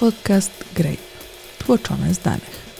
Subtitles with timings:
[0.00, 0.96] Podcast Grape.
[1.58, 2.70] Tłoczone z danych.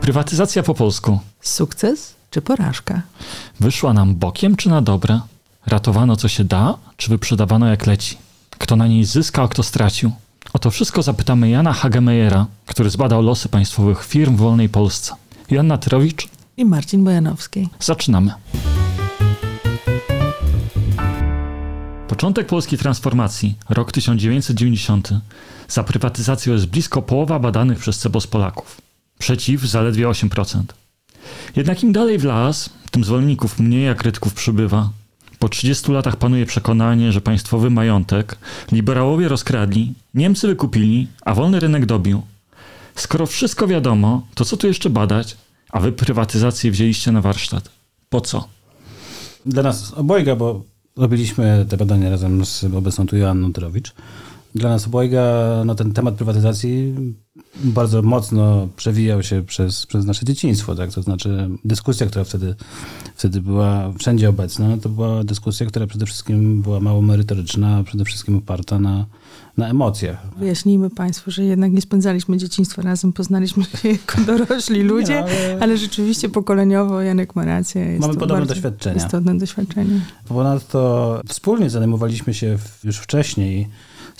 [0.00, 1.20] Prywatyzacja po polsku.
[1.40, 3.02] Sukces czy porażka?
[3.60, 5.20] Wyszła nam bokiem czy na dobre?
[5.66, 8.16] Ratowano co się da, czy wyprzedawano jak leci?
[8.50, 10.12] Kto na niej zyskał, a kto stracił?
[10.52, 15.14] O to wszystko zapytamy Jana Hagemeyera, który zbadał losy państwowych firm w wolnej Polsce.
[15.50, 17.68] Joanna Tyrowicz, I Marcin Bojanowski.
[17.80, 18.32] zaczynamy.
[22.08, 25.10] Początek polskiej transformacji, rok 1990.
[25.68, 28.80] Za prywatyzacją jest blisko połowa badanych przez CEBOS Polaków.
[29.18, 30.62] Przeciw zaledwie 8%.
[31.56, 34.90] Jednak im dalej w las, tym zwolenników mniej, a krytyków przybywa.
[35.40, 38.38] Po 30 latach panuje przekonanie, że państwowy majątek
[38.72, 42.22] liberałowie rozkradli, Niemcy wykupili, a wolny rynek dobił.
[42.94, 45.36] Skoro wszystko wiadomo, to co tu jeszcze badać?
[45.70, 47.70] A wy prywatyzację wzięliście na warsztat.
[48.08, 48.48] Po co?
[49.46, 50.62] Dla nas obojga, bo
[50.96, 53.92] robiliśmy te badania razem z obecną tu Joanną Tyrowicz.
[54.54, 55.22] Dla nas obojga
[55.64, 56.94] no, ten temat prywatyzacji
[57.64, 60.74] bardzo mocno przewijał się przez, przez nasze dzieciństwo.
[60.74, 60.92] Tak?
[60.92, 62.54] To znaczy dyskusja, która wtedy,
[63.16, 68.04] wtedy była wszędzie obecna, to była dyskusja, która przede wszystkim była mało merytoryczna, a przede
[68.04, 69.06] wszystkim oparta na,
[69.56, 70.26] na emocjach.
[70.38, 75.58] Wyjaśnijmy Państwu, że jednak nie spędzaliśmy dzieciństwa razem, poznaliśmy się jako dorośli ludzie, no, ale-
[75.60, 75.76] ale...
[75.76, 77.82] rzeczywiście pokoleniowo Janek ma rację.
[77.82, 78.96] Jest Mamy to podobne doświadczenia.
[78.96, 80.00] Istotne doświadczenie.
[80.28, 83.68] Ponadto wspólnie zajmowaliśmy się już wcześniej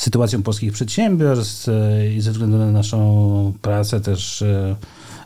[0.00, 4.76] sytuacją polskich przedsiębiorstw e, i ze względu na naszą pracę też e,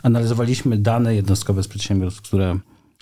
[0.02, 2.58] analizowaliśmy dane jednostkowe z przedsiębiorstw, które,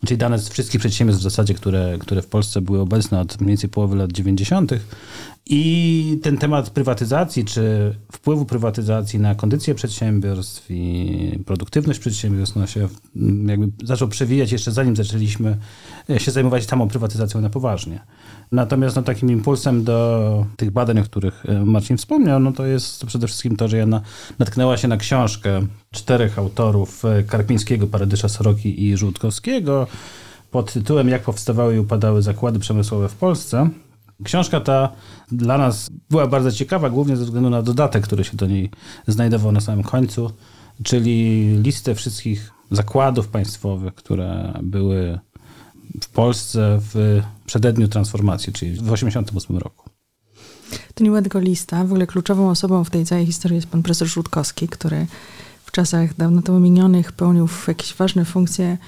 [0.07, 3.49] czyli dane z wszystkich przedsiębiorstw w zasadzie, które, które w Polsce były obecne od mniej
[3.49, 4.73] więcej połowy lat 90.
[5.47, 12.89] I ten temat prywatyzacji, czy wpływu prywatyzacji na kondycję przedsiębiorstw i produktywność przedsiębiorstw, no się
[13.47, 15.57] jakby zaczął przewijać jeszcze zanim zaczęliśmy
[16.11, 18.01] e, się zajmować samą prywatyzacją na poważnie.
[18.53, 23.07] Natomiast no, takim impulsem do tych badań, o których e, Marcin wspomniał, no to jest
[23.07, 24.01] przede wszystkim to, że ja na,
[24.39, 29.87] natknęła się na książkę czterech autorów e, Karpińskiego, Paradysza Soroki i Żółtkowskiego
[30.51, 33.71] pod tytułem Jak powstawały i upadały zakłady przemysłowe w Polsce.
[34.25, 34.93] Książka ta
[35.33, 38.71] dla nas była bardzo ciekawa, głównie ze względu na dodatek, który się do niej
[39.07, 40.31] znajdował na samym końcu,
[40.83, 45.19] czyli listę wszystkich zakładów państwowych, które były
[46.03, 49.91] w Polsce w przededniu transformacji, czyli w 1988 roku.
[50.95, 51.85] To nie była tylko lista.
[51.85, 55.07] W ogóle kluczową osobą w tej całej historii jest pan profesor Żółtkowski, który
[55.65, 58.79] w czasach dawno temu minionych pełnił jakieś ważne funkcje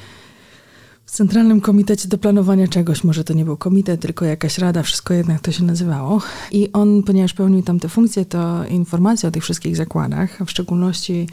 [1.05, 3.05] w Centralnym Komitecie do Planowania czegoś.
[3.05, 6.23] Może to nie był komitet, tylko jakaś rada, wszystko jednak to się nazywało.
[6.53, 10.51] I on, ponieważ pełnił tam te funkcje, to informacje o tych wszystkich zakładach, a w
[10.51, 11.29] szczególności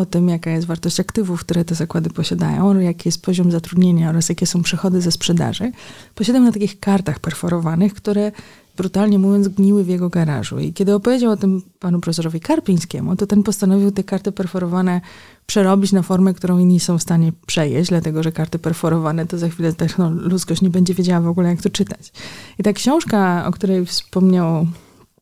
[0.00, 4.28] o tym, jaka jest wartość aktywów, które te zakłady posiadają, jaki jest poziom zatrudnienia oraz
[4.28, 5.72] jakie są przychody ze sprzedaży,
[6.14, 8.32] posiadał na takich kartach perforowanych, które
[8.76, 10.58] brutalnie mówiąc gniły w jego garażu.
[10.58, 15.00] I kiedy opowiedział o tym panu profesorowi Karpińskiemu, to ten postanowił te karty perforowane
[15.46, 19.48] przerobić na formę, którą inni są w stanie przejeść, dlatego że karty perforowane to za
[19.48, 22.12] chwilę no, ludzkość nie będzie wiedziała w ogóle, jak to czytać.
[22.58, 24.66] I ta książka, o której wspomniał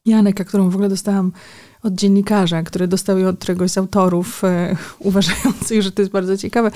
[0.07, 1.33] Janek, a którą w ogóle dostałam
[1.83, 6.37] od dziennikarza, który dostał ją od któregoś z autorów e, uważających, że to jest bardzo
[6.37, 6.71] ciekawe.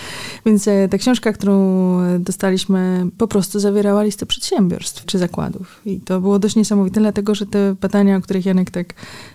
[0.46, 1.54] Więc e, ta książka, którą
[2.00, 5.80] e, dostaliśmy, po prostu zawierała listę przedsiębiorstw czy zakładów.
[5.86, 8.94] I to było dość niesamowite, dlatego że te badania, o których Janek tak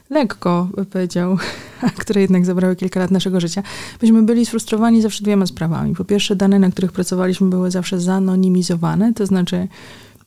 [0.09, 1.37] lekko powiedział,
[1.81, 3.63] a które jednak zabrały kilka lat naszego życia,
[4.01, 5.95] myśmy byli sfrustrowani zawsze dwiema sprawami.
[5.95, 9.67] Po pierwsze, dane, na których pracowaliśmy, były zawsze zanonimizowane, to znaczy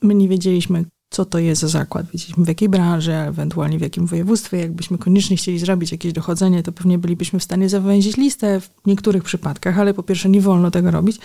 [0.03, 2.07] my nie wiedzieliśmy, co to jest za zakład.
[2.13, 4.59] Wiedzieliśmy w jakiej branży, ewentualnie w jakim województwie.
[4.59, 9.25] Jakbyśmy koniecznie chcieli zrobić jakieś dochodzenie, to pewnie bylibyśmy w stanie zawęzić listę w niektórych
[9.25, 11.19] przypadkach, ale po pierwsze nie wolno tego robić,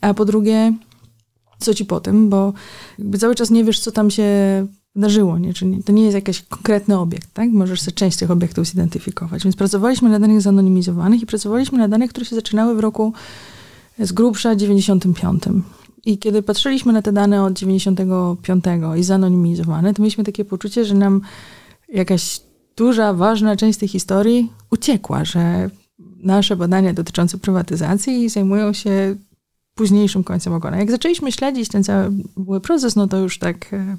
[0.00, 0.72] a po drugie
[1.58, 2.52] co ci po tym, bo
[3.18, 4.24] cały czas nie wiesz, co tam się
[4.94, 5.54] wydarzyło, nie?
[5.54, 7.50] Czyli to nie jest jakiś konkretny obiekt, tak?
[7.50, 9.44] Możesz sobie część tych obiektów zidentyfikować.
[9.44, 13.12] Więc pracowaliśmy na danych zanonimizowanych i pracowaliśmy na danych, które się zaczynały w roku
[13.98, 15.42] z grubsza 95.
[16.04, 18.64] I kiedy patrzyliśmy na te dane od 95
[18.96, 21.20] i zanonimizowane, to mieliśmy takie poczucie, że nam
[21.88, 22.40] jakaś
[22.76, 25.70] duża, ważna część tej historii uciekła, że
[26.22, 29.16] nasze badania dotyczące prywatyzacji zajmują się
[29.74, 30.76] późniejszym końcem ogona.
[30.76, 32.12] Jak zaczęliśmy śledzić ten cały
[32.46, 33.96] cały proces, no to już tak e,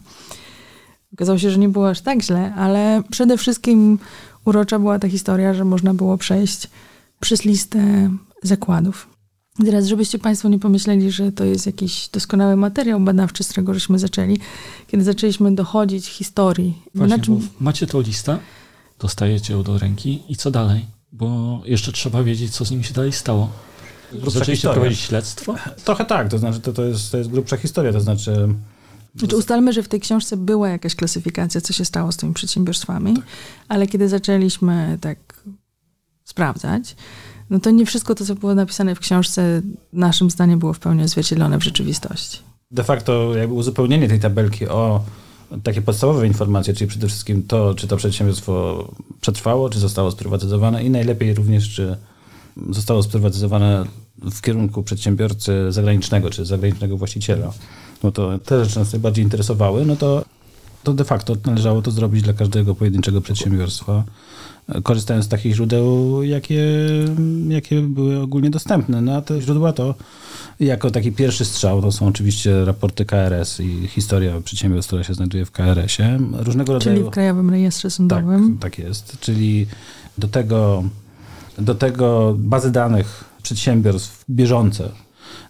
[1.13, 3.99] okazało się, że nie było aż tak źle, ale przede wszystkim
[4.45, 6.69] urocza była ta historia, że można było przejść
[7.19, 8.09] przez listę
[8.43, 9.10] zakładów.
[9.57, 13.99] Teraz, żebyście Państwo nie pomyśleli, że to jest jakiś doskonały materiał badawczy, z którego żeśmy
[13.99, 14.37] zaczęli,
[14.87, 16.81] kiedy zaczęliśmy dochodzić historii.
[16.95, 18.39] Właśnie, czym, bo macie tą listę,
[18.99, 20.85] dostajecie ją do ręki i co dalej?
[21.11, 23.49] Bo jeszcze trzeba wiedzieć, co z nimi się dalej stało.
[24.11, 24.73] Grubsza Zaczęliście historia.
[24.73, 25.55] prowadzić śledztwo?
[25.83, 28.47] Trochę tak, to znaczy to, to, jest, to jest grubsza historia, to znaczy
[29.15, 33.13] Znaczy ustalmy, że w tej książce była jakaś klasyfikacja, co się stało z tymi przedsiębiorstwami,
[33.67, 35.43] ale kiedy zaczęliśmy tak
[36.23, 36.95] sprawdzać,
[37.51, 39.61] no to nie wszystko to, co było napisane w książce,
[39.93, 42.39] naszym zdaniem było w pełni odzwierciedlone w rzeczywistości.
[42.71, 45.03] de facto jakby uzupełnienie tej tabelki o
[45.63, 48.85] takie podstawowe informacje, czyli przede wszystkim to, czy to przedsiębiorstwo
[49.21, 51.97] przetrwało, czy zostało sprywatyzowane i najlepiej również, czy
[52.69, 53.85] zostało sprywatyzowane
[54.17, 57.53] w kierunku przedsiębiorcy zagranicznego, czy zagranicznego właściciela.
[58.03, 60.25] No to te rzeczy nas najbardziej interesowały, no to,
[60.83, 64.03] to de facto należało to zrobić dla każdego pojedynczego przedsiębiorstwa,
[64.69, 66.63] e, korzystając z takich źródeł, jakie,
[67.49, 69.01] jakie były ogólnie dostępne.
[69.01, 69.95] No a te źródła to
[70.59, 75.45] jako taki pierwszy strzał to są oczywiście raporty KRS i historia przedsiębiorstw, która się znajduje
[75.45, 76.19] w KRS-ie.
[76.33, 77.07] Różnego Czyli rodzaju...
[77.07, 78.57] w Krajowym Rejestrze Tak, Sądowym.
[78.57, 79.17] tak jest.
[79.19, 79.67] Czyli
[80.17, 80.83] do tego,
[81.59, 84.89] do tego bazy danych przedsiębiorstw bieżące,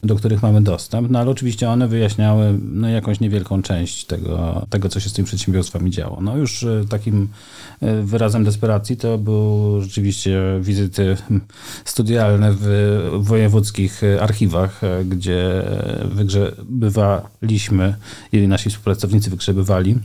[0.04, 4.90] do których mamy dostęp, no ale oczywiście one wyjaśniały no, jakąś niewielką część tego, tego,
[4.90, 6.22] co się z tymi przedsiębiorstwami działo.
[6.22, 7.30] No już e, takim
[7.82, 11.18] e, wyrazem desperacji to były rzeczywiście wizyty
[11.86, 12.68] studialne w
[13.20, 15.64] wojewódzkich archiwach, e, gdzie
[16.06, 17.96] wygrzebywaliśmy,
[18.32, 19.96] ili nasi współpracownicy wygrzebywali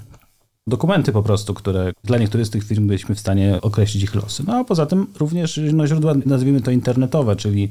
[0.68, 4.42] dokumenty po prostu, które dla niektórych z tych firm byliśmy w stanie określić ich losy.
[4.46, 7.68] No a poza tym również no, źródła, nazwijmy to internetowe, czyli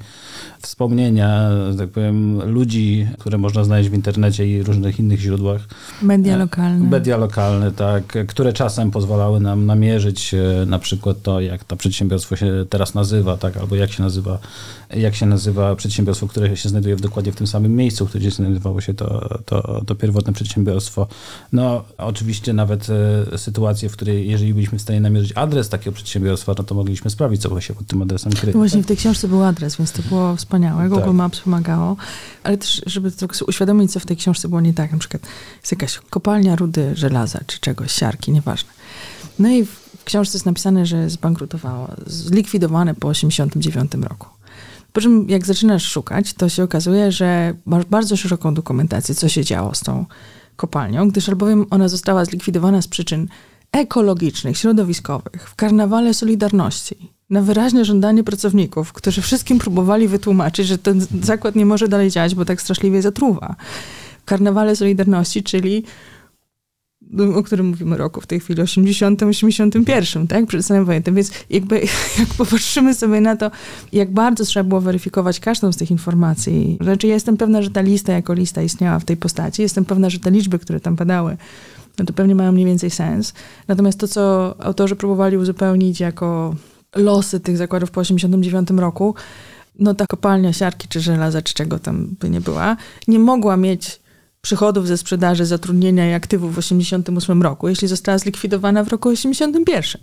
[0.61, 5.61] wspomnienia, tak powiem, ludzi, które można znaleźć w internecie i różnych innych źródłach.
[6.01, 6.89] Media lokalne.
[6.89, 12.35] Media lokalne, tak, które czasem pozwalały nam namierzyć e, na przykład to, jak to przedsiębiorstwo
[12.35, 14.39] się teraz nazywa, tak, albo jak się nazywa,
[14.95, 18.81] jak się nazywa przedsiębiorstwo, które się znajduje w dokładnie w tym samym miejscu, gdzie znajdowało
[18.81, 21.07] się to, to, to pierwotne przedsiębiorstwo.
[21.53, 22.84] No, oczywiście nawet
[23.37, 27.41] sytuacje, w której jeżeli byliśmy w stanie namierzyć adres takiego przedsiębiorstwa, no to mogliśmy sprawdzić,
[27.41, 28.53] co się pod tym adresem kryje.
[28.53, 30.89] No właśnie w tej książce był adres, więc to było wspaniałe.
[30.89, 31.13] Google Tak.
[31.13, 31.95] Maps pomagało.
[32.43, 34.91] Ale też, żeby sobie uświadomić, co w tej książce było nie tak.
[34.91, 35.23] Na przykład
[35.61, 38.69] jest jakaś kopalnia rudy żelaza, czy czegoś, siarki, nieważne.
[39.39, 44.27] No i w książce jest napisane, że zbankrutowało, zlikwidowane po 1989 roku.
[44.93, 49.43] Po czym jak zaczynasz szukać, to się okazuje, że masz bardzo szeroką dokumentację, co się
[49.43, 50.05] działo z tą
[50.55, 53.27] kopalnią, gdyż albowiem ona została zlikwidowana z przyczyn
[53.71, 61.05] ekologicznych, środowiskowych, w karnawale Solidarności, na wyraźne żądanie pracowników, którzy wszystkim próbowali wytłumaczyć, że ten
[61.21, 63.55] zakład nie może dalej działać, bo tak straszliwie zatruwa.
[64.21, 65.83] W karnawale Solidarności, czyli
[67.35, 71.79] o którym mówimy roku w tej chwili, 80, 81, tak, przed stanem wojennym, więc jakby
[72.19, 73.51] jak popatrzymy sobie na to,
[73.91, 77.81] jak bardzo trzeba było weryfikować każdą z tych informacji, znaczy ja jestem pewna, że ta
[77.81, 81.37] lista jako lista istniała w tej postaci, jestem pewna, że te liczby, które tam padały,
[81.99, 83.33] no to pewnie mają mniej więcej sens.
[83.67, 86.55] Natomiast to, co autorzy próbowali uzupełnić jako
[86.95, 89.15] losy tych zakładów po 89 roku,
[89.79, 92.77] no ta kopalnia siarki czy żelaza, czy czego tam by nie była,
[93.07, 93.99] nie mogła mieć
[94.45, 100.01] przychodów ze sprzedaży, zatrudnienia i aktywów w 88 roku, jeśli została zlikwidowana w roku 81.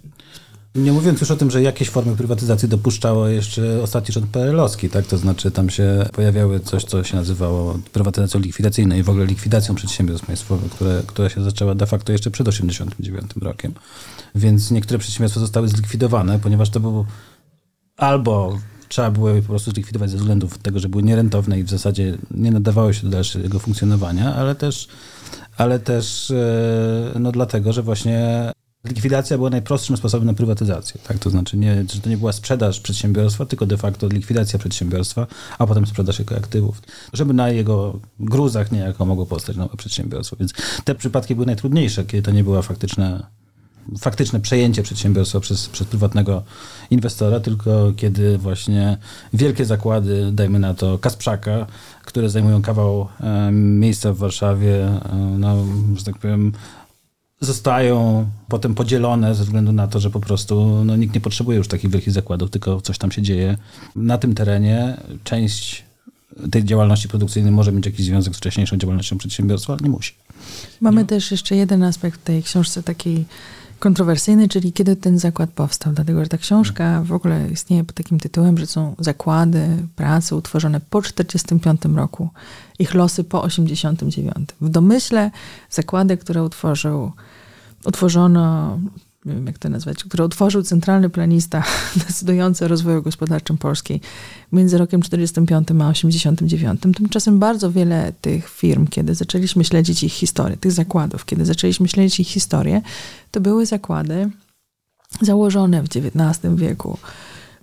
[0.74, 5.06] Nie mówiąc już o tym, że jakieś formy prywatyzacji dopuszczało jeszcze ostatni rząd PRL-owski, tak?
[5.06, 9.74] To znaczy tam się pojawiały coś, co się nazywało prywatyzacją likwidacyjną i w ogóle likwidacją
[9.74, 13.74] przedsiębiorstw państwowych, które, która się zaczęła de facto jeszcze przed 1989 rokiem.
[14.34, 17.06] Więc niektóre przedsiębiorstwa zostały zlikwidowane, ponieważ to był
[17.96, 18.58] albo
[18.92, 22.18] trzeba było je po prostu zlikwidować ze względów tego, że były nierentowne i w zasadzie
[22.30, 24.88] nie nadawały się do dalszego funkcjonowania, ale też,
[25.56, 28.50] ale też e, no dlatego, że właśnie
[28.84, 31.00] likwidacja była najprostszym sposobem na prywatyzację.
[31.08, 31.18] Tak?
[31.18, 35.26] To znaczy, nie, że to nie była sprzedaż przedsiębiorstwa, tylko de facto likwidacja przedsiębiorstwa,
[35.58, 40.36] a potem sprzedaż jego aktywów, żeby na jego gruzach niejako mogło powstać nowe przedsiębiorstwo.
[40.36, 40.52] Więc
[40.84, 43.26] te przypadki były najtrudniejsze, kiedy to nie była faktyczna
[43.98, 46.42] faktyczne przejęcie przedsiębiorstwa przez, przez prywatnego
[46.90, 48.98] inwestora, tylko kiedy właśnie
[49.32, 51.66] wielkie zakłady, dajmy na to Kasprzaka,
[52.04, 55.64] które zajmują kawał e, miejsca w Warszawie, e, no,
[55.96, 56.52] że tak powiem,
[57.40, 61.68] zostają potem podzielone ze względu na to, że po prostu no, nikt nie potrzebuje już
[61.68, 63.56] takich wielkich zakładów, tylko coś tam się dzieje.
[63.96, 65.84] Na tym terenie część
[66.50, 70.14] tej działalności produkcyjnej może mieć jakiś związek z wcześniejszą działalnością przedsiębiorstwa, ale nie musi.
[70.80, 73.24] Mamy też jeszcze jeden aspekt w tej książce takiej
[73.82, 75.92] kontrowersyjny, czyli kiedy ten zakład powstał.
[75.92, 80.80] Dlatego, że ta książka w ogóle istnieje pod takim tytułem, że są zakłady pracy utworzone
[80.80, 82.28] po 1945 roku,
[82.78, 84.48] ich losy po 1989.
[84.60, 85.30] W domyśle
[85.70, 87.12] zakłady, które utworzył,
[87.84, 88.78] utworzono,
[89.24, 91.64] nie wiem jak to nazwać, które utworzył centralny planista
[92.06, 94.00] decydujący o rozwoju gospodarczym Polski.
[94.52, 96.80] Między rokiem 45 a 89.
[96.96, 102.20] Tymczasem bardzo wiele tych firm, kiedy zaczęliśmy śledzić ich historię, tych zakładów, kiedy zaczęliśmy śledzić
[102.20, 102.82] ich historię,
[103.30, 104.30] to były zakłady
[105.20, 106.98] założone w XIX wieku.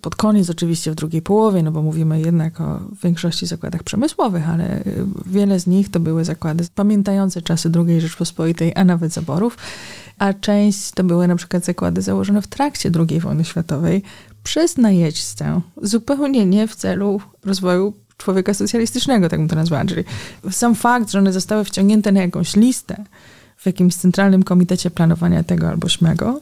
[0.02, 4.80] Pod koniec oczywiście w drugiej połowie, no bo mówimy jednak o większości zakładach przemysłowych, ale
[4.80, 9.58] y, wiele z nich to były zakłady pamiętające czasy II Rzeczpospolitej, a nawet zaborów,
[10.20, 14.04] a część to były na przykład zakłady założone w trakcie II wojny światowej
[14.44, 19.86] przez najeźdźcę, zupełnie nie w celu rozwoju człowieka socjalistycznego, tak bym to nazwała.
[19.86, 20.04] Czyli
[20.52, 23.04] sam fakt, że one zostały wciągnięte na jakąś listę
[23.58, 26.42] w jakimś centralnym komitecie planowania tego albo śmego,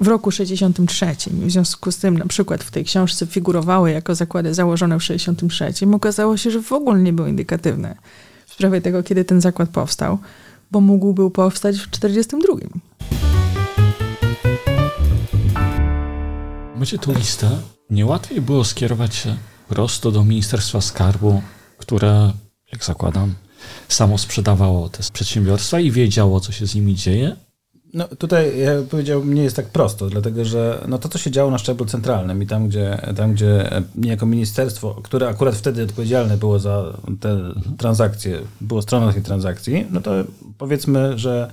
[0.00, 1.06] w roku 63.
[1.26, 5.72] W związku z tym na przykład w tej książce figurowały jako zakłady założone w 63.
[5.92, 7.96] Okazało się, że w ogóle nie były indykatywne
[8.46, 10.18] w sprawie tego, kiedy ten zakład powstał,
[10.70, 12.54] bo mógł był powstać w 42.
[16.76, 17.50] Macie tu listę.
[17.90, 19.36] Nie łatwiej było skierować się
[19.68, 21.42] prosto do Ministerstwa Skarbu,
[21.78, 22.32] które,
[22.72, 23.34] jak zakładam,
[23.88, 27.36] samo sprzedawało te przedsiębiorstwa i wiedziało, co się z nimi dzieje?
[27.94, 31.50] No tutaj ja powiedziałbym, nie jest tak prosto, dlatego że no to, co się działo
[31.50, 36.58] na szczeblu centralnym i tam, gdzie, tam, gdzie niejako ministerstwo, które akurat wtedy odpowiedzialne było
[36.58, 37.38] za te
[37.78, 40.10] transakcje, było stroną tej transakcji, no to
[40.58, 41.50] powiedzmy, że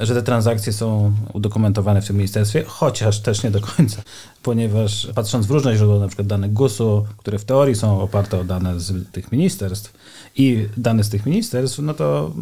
[0.00, 4.02] że te transakcje są udokumentowane w tym ministerstwie, chociaż też nie do końca,
[4.42, 8.44] ponieważ patrząc w różne źródła, na przykład dane GUS-u, które w teorii są oparte o
[8.44, 9.92] dane z tych ministerstw
[10.36, 12.34] i dane z tych ministerstw, no to,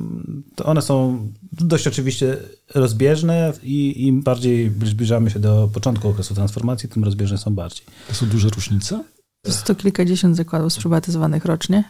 [0.55, 2.37] to one są dość oczywiście
[2.75, 7.87] rozbieżne i im bardziej zbliżamy się do początku okresu transformacji, tym rozbieżne są bardziej.
[8.09, 9.05] To są duże różnice?
[9.43, 11.85] To sto kilkadziesiąt zakładów sprywatyzowanych rocznie.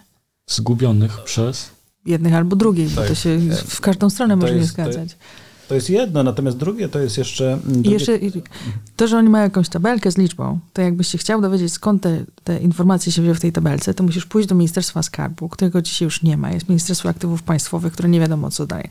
[0.46, 1.70] Zgubionych przez?
[2.06, 3.04] Jednych albo drugich, tak.
[3.04, 5.16] bo to się w każdą stronę to może jest, nie zgadzać.
[5.70, 7.58] To jest jedno, natomiast drugie to jest jeszcze...
[7.64, 7.90] Drugie...
[7.90, 8.18] I jeszcze
[8.96, 12.24] to, że oni mają jakąś tabelkę z liczbą, to jakbyś się chciał dowiedzieć, skąd te,
[12.44, 16.06] te informacje się wzięły w tej tabelce, to musisz pójść do Ministerstwa Skarbu, którego dzisiaj
[16.06, 16.50] już nie ma.
[16.50, 18.88] Jest Ministerstwo Aktywów Państwowych, które nie wiadomo co daje.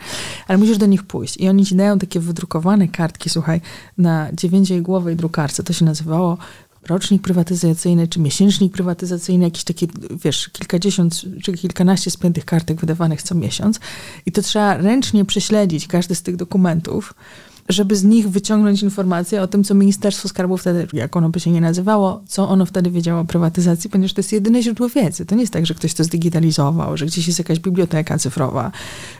[0.48, 1.38] Ale musisz do nich pójść.
[1.38, 3.62] I oni ci dają takie wydrukowane kartki, słuchaj,
[3.98, 5.64] na dziewięciogłowej drukarce.
[5.64, 6.38] To się nazywało
[6.90, 9.88] rocznik prywatyzacyjny, czy miesięcznik prywatyzacyjny, jakieś takie,
[10.24, 13.80] wiesz, kilkadziesiąt czy kilkanaście spiętych kartek wydawanych co miesiąc.
[14.26, 17.14] I to trzeba ręcznie prześledzić każdy z tych dokumentów,
[17.70, 21.52] żeby z nich wyciągnąć informacje o tym, co Ministerstwo Skarbu wtedy, jak ono by się
[21.52, 25.26] nie nazywało, co ono wtedy wiedziało o prywatyzacji, ponieważ to jest jedyne źródło wiedzy.
[25.26, 28.72] To nie jest tak, że ktoś to zdigitalizował, że gdzieś jest jakaś biblioteka cyfrowa,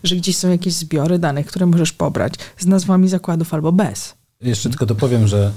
[0.04, 4.14] że gdzieś są jakieś zbiory danych, które możesz pobrać z nazwami zakładów albo bez.
[4.42, 5.52] Jeszcze tylko dopowiem, że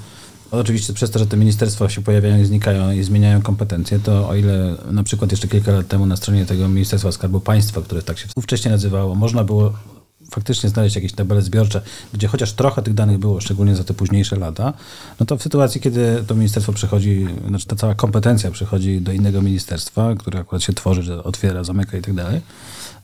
[0.52, 4.34] Oczywiście przez to, że te ministerstwa się pojawiają i znikają i zmieniają kompetencje, to o
[4.34, 8.18] ile na przykład jeszcze kilka lat temu na stronie tego Ministerstwa Skarbu Państwa, które tak
[8.18, 9.72] się wcześniej nazywało, można było
[10.30, 11.82] faktycznie znaleźć jakieś tabele zbiorcze,
[12.12, 14.72] gdzie chociaż trochę tych danych było, szczególnie za te późniejsze lata,
[15.20, 19.42] no to w sytuacji, kiedy to ministerstwo przechodzi, znaczy ta cała kompetencja przechodzi do innego
[19.42, 22.40] ministerstwa, które akurat się tworzy, że otwiera, zamyka i tak dalej,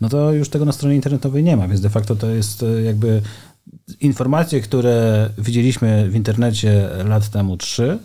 [0.00, 2.82] no to już tego na stronie internetowej nie ma, więc de facto to jest e,
[2.82, 3.22] jakby
[4.00, 7.98] informacje, które widzieliśmy w internecie lat temu trzy,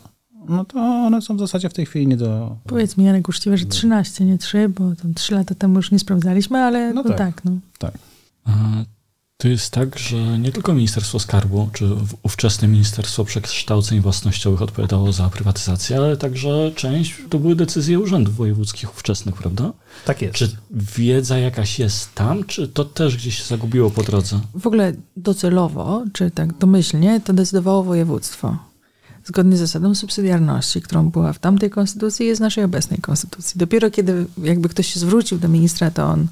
[0.50, 2.58] no to one są w zasadzie w tej chwili nie do...
[2.67, 6.00] Powiedz mi, Janek, uczciwie, że 13, nie 3, bo tam 3 lata temu już nie
[6.00, 7.17] sprawdzaliśmy, ale no, no tak.
[7.17, 7.46] tak.
[7.46, 7.51] no.
[7.77, 7.93] tak.
[9.44, 11.90] To jest tak, że nie tylko Ministerstwo Skarbu, czy
[12.24, 18.94] ówczesne Ministerstwo Przekształceń Własnościowych odpowiadało za prywatyzację, ale także część to były decyzje urzędów wojewódzkich
[18.94, 19.74] ówczesnych, prawda?
[20.06, 20.36] Tak jest.
[20.36, 24.40] Czy wiedza jakaś jest tam, czy to też gdzieś się zagubiło po drodze?
[24.56, 28.58] W ogóle docelowo, czy tak domyślnie, to decydowało województwo.
[29.26, 33.60] Zgodnie z zasadą subsydiarności, którą była w tamtej konstytucji, jest w naszej obecnej konstytucji.
[33.60, 36.28] Dopiero kiedy jakby ktoś się zwrócił do ministra, to on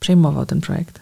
[0.00, 1.01] przejmował ten projekt.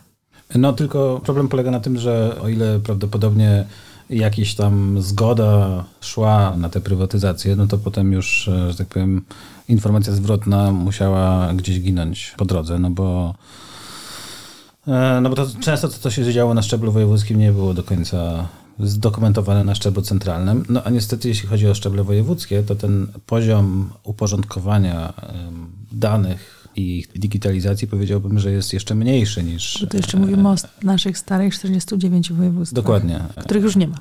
[0.54, 3.64] No tylko problem polega na tym, że o ile prawdopodobnie
[4.11, 9.23] jakaś tam zgoda szła na tę prywatyzację, no to potem już, e, że tak powiem,
[9.69, 13.35] informacja zwrotna musiała gdzieś ginąć po drodze, no bo
[14.87, 17.83] e, no bo to często to, co się działo na szczeblu wojewódzkim, nie było do
[17.83, 20.64] końca zdokumentowane na szczeblu centralnym.
[20.69, 25.12] No a niestety, jeśli chodzi o szczeble wojewódzkie, to ten poziom uporządkowania
[25.92, 29.79] danych i ich digitalizacji powiedziałbym, że jest jeszcze mniejszy niż...
[29.81, 32.85] Bo to jeszcze mówimy o naszych starych 49 województwach.
[32.85, 33.21] Dokładnie.
[33.45, 33.97] Których już nie ma.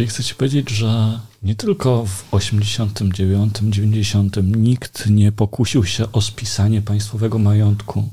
[0.00, 6.82] Czyli chcecie powiedzieć, że nie tylko w 89, 90 nikt nie pokusił się o spisanie
[6.82, 8.08] państwowego majątku,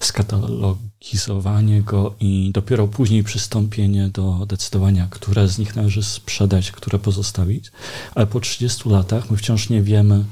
[0.00, 7.72] skatalogizowanie go i dopiero później przystąpienie do decydowania, które z nich należy sprzedać, które pozostawić,
[8.14, 10.24] ale po 30 latach my wciąż nie wiemy,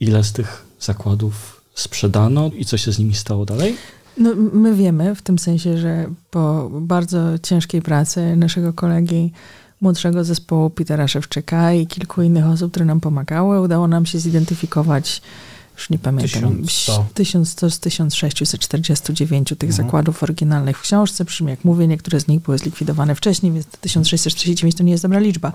[0.00, 3.76] ile z tych zakładów sprzedano i co się z nimi stało dalej?
[4.16, 9.32] No, my wiemy w tym sensie, że po bardzo ciężkiej pracy naszego kolegi
[9.80, 13.60] młodszego zespołu Petera Szewczyka i kilku innych osób, które nam pomagały.
[13.60, 15.22] Udało nam się zidentyfikować
[15.76, 17.06] już nie pamiętam, 1100.
[17.14, 19.72] 1100 z 1649 tych Mhm.
[19.86, 23.66] zakładów oryginalnych w książce, przy czym jak mówię, niektóre z nich były zlikwidowane wcześniej, więc
[23.66, 25.52] 1649 to nie jest dobra liczba.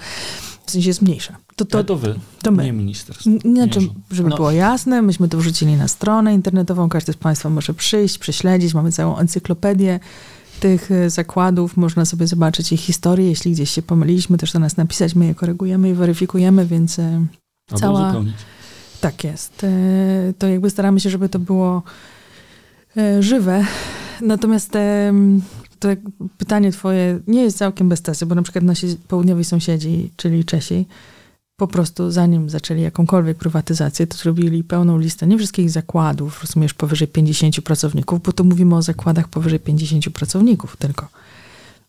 [0.65, 1.36] W sensie jest mniejsza.
[1.55, 2.63] To, To, to, wy, to my.
[2.63, 3.24] nie ministerstwo.
[3.24, 4.36] Znaczy, Nie, żeby No.
[4.36, 8.91] było jasne, myśmy to wrzucili na stronę internetową, każdy z Państwa może przyjść, prześledzić, mamy
[8.91, 10.00] całą encyklopedię
[10.59, 14.77] tych e, zakładów, można sobie zobaczyć ich historię, jeśli gdzieś się pomyliliśmy, też do nas
[14.77, 17.25] napisać, my je korygujemy i weryfikujemy, więc e,
[17.71, 18.35] Albo cała- uzupełnić.
[19.01, 19.63] tak jest.
[19.63, 21.83] E, To jakby staramy się, żeby to było
[23.19, 23.65] żywe.
[24.21, 24.71] Natomiast
[25.79, 25.88] to
[26.38, 30.85] pytanie twoje nie jest całkiem bez sensu, bo na przykład nasi południowi sąsiedzi, czyli Czesi,
[31.57, 37.07] po prostu zanim zaczęli jakąkolwiek prywatyzację, to zrobili pełną listę nie wszystkich zakładów, rozumiesz, powyżej
[37.07, 41.07] 50 pracowników, bo tu mówimy o zakładach powyżej 50 pracowników tylko,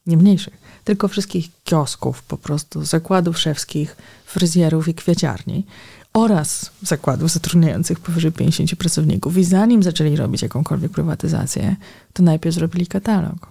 [0.06, 0.54] nie mniejszych,
[0.85, 3.96] tylko wszystkich kiosków po prostu, zakładów szewskich,
[4.26, 5.66] fryzjerów i kwieciarni
[6.12, 9.37] oraz zakładów zatrudniających powyżej 50 pracowników.
[9.37, 11.76] I zanim zaczęli robić jakąkolwiek prywatyzację,
[12.12, 13.50] to najpierw zrobili katalog.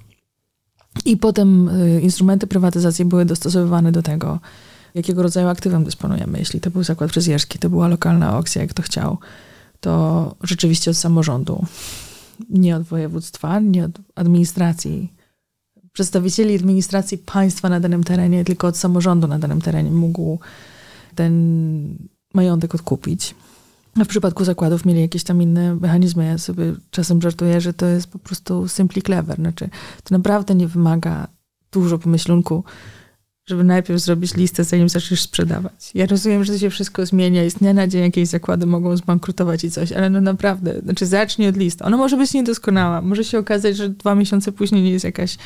[1.05, 4.39] I potem y, instrumenty prywatyzacji były dostosowywane do tego,
[4.96, 6.40] jakiego rodzaju aktywem dysponujemy.
[6.40, 9.18] Jeśli to był zakład fryzjerski, to była lokalna aukcja, jak to chciał,
[9.80, 11.66] to rzeczywiście od samorządu,
[12.50, 15.14] nie od województwa, nie od administracji,
[15.94, 20.40] przedstawicieli administracji państwa na danym terenie, tylko od samorządu na danym terenie mógł
[21.16, 21.98] ten
[22.34, 23.36] majątek odkupić.
[24.00, 26.25] A w przypadku zakładów mieli jakieś tam inne mechanizmy.
[26.25, 29.38] Ja sobie czasem żartuję, że to jest po prostu simply clever.
[29.38, 29.70] Znaczy,
[30.04, 31.28] to naprawdę nie wymaga
[31.72, 32.64] dużo pomyślunku,
[33.50, 35.92] żeby najpierw zrobić listę, zanim zaczniesz sprzedawać.
[35.94, 38.98] Ja rozumiem, że to się wszystko zmienia i z dnia na dzień jakieś zakłady mogą
[38.98, 41.84] zbankrutować i coś, ale no naprawdę, znaczy zacznij od listy.
[41.84, 43.02] Ona może być niedoskonała.
[43.02, 45.38] Może się okazać, że dwa miesiące później nie jest jakaś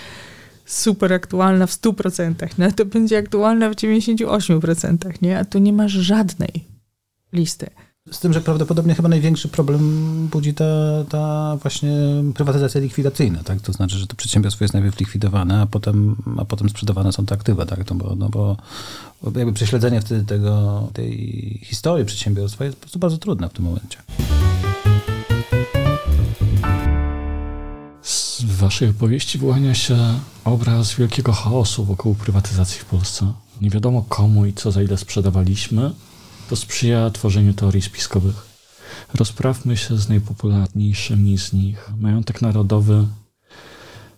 [0.65, 5.39] super aktualna w 100%, no to będzie aktualna w 98%, nie?
[5.39, 6.65] A tu nie masz żadnej
[7.34, 7.68] listy.
[8.11, 10.65] Z tym, że prawdopodobnie chyba największy problem budzi ta,
[11.09, 11.91] ta właśnie
[12.33, 13.61] prywatyzacja likwidacyjna, tak?
[13.61, 17.35] To znaczy, że to przedsiębiorstwo jest najpierw likwidowane, a potem, a potem sprzedawane są te
[17.35, 17.89] aktywa, tak?
[17.89, 18.57] No bo, no bo
[19.35, 23.97] jakby prześledzenie wtedy tego, tej historii przedsiębiorstwa jest po prostu bardzo trudne w tym momencie.
[28.01, 29.98] Z waszej opowieści wyłania się
[30.45, 33.33] obraz wielkiego chaosu wokół prywatyzacji w Polsce.
[33.61, 35.91] Nie wiadomo komu i co za ile sprzedawaliśmy.
[36.50, 38.35] To sprzyja tworzeniu teorii spiskowych.
[39.14, 41.92] Rozprawmy się z najpopularniejszymi z nich.
[41.98, 43.07] Majątek narodowy,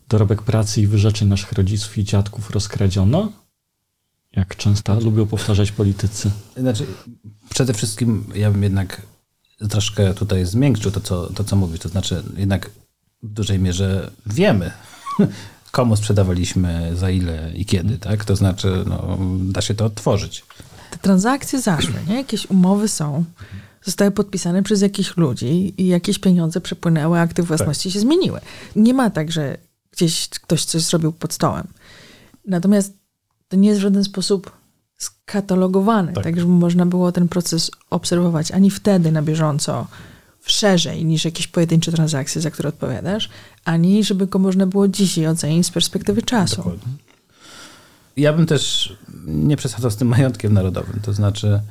[0.10, 3.32] dorobek pracy i wyrzeczeń naszych rodziców i dziadków rozkradziono,
[4.32, 6.32] jak często lubią powtarzać politycy.
[6.58, 6.86] Znaczy,
[7.50, 9.02] przede wszystkim ja bym jednak
[9.70, 11.80] troszkę tutaj zmiękczył to, co, to, co mówisz.
[11.80, 12.72] To znaczy, jednak
[13.24, 14.72] w dużej mierze wiemy,
[15.72, 18.26] komu sprzedawaliśmy, za ile i kiedy, tak?
[18.26, 20.44] To znaczy, no, da się to odtworzyć.
[20.92, 22.16] Te transakcje zaszły, nie?
[22.16, 23.24] Jakieś umowy są,
[23.84, 28.40] zostały podpisane przez jakichś ludzi i jakieś pieniądze przepłynęły, akty własności się zmieniły.
[28.76, 29.58] Nie ma tak, że
[29.92, 31.68] gdzieś ktoś coś zrobił pod stołem.
[32.48, 32.94] Natomiast
[33.48, 34.52] to nie jest w żaden sposób
[34.98, 36.40] skatalogowane, tak, Tak.
[36.40, 39.88] żeby można było ten proces obserwować ani wtedy na bieżąco
[40.46, 43.30] szerzej niż jakieś pojedyncze transakcje, za które odpowiadasz,
[43.66, 46.72] ani żeby go można było dzisiaj ocenić z perspektywy czasu.
[48.18, 48.96] Ja bym też
[49.26, 51.00] nie przesadzał z tym majątkiem narodowym.
[51.02, 51.62] To znaczy,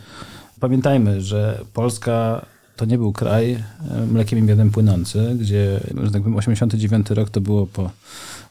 [0.61, 6.23] pamiętajmy, że Polska to nie był kraj e, mlekiem i miodem płynący, gdzie, że tak
[6.23, 7.91] powiem, 89 rok to było po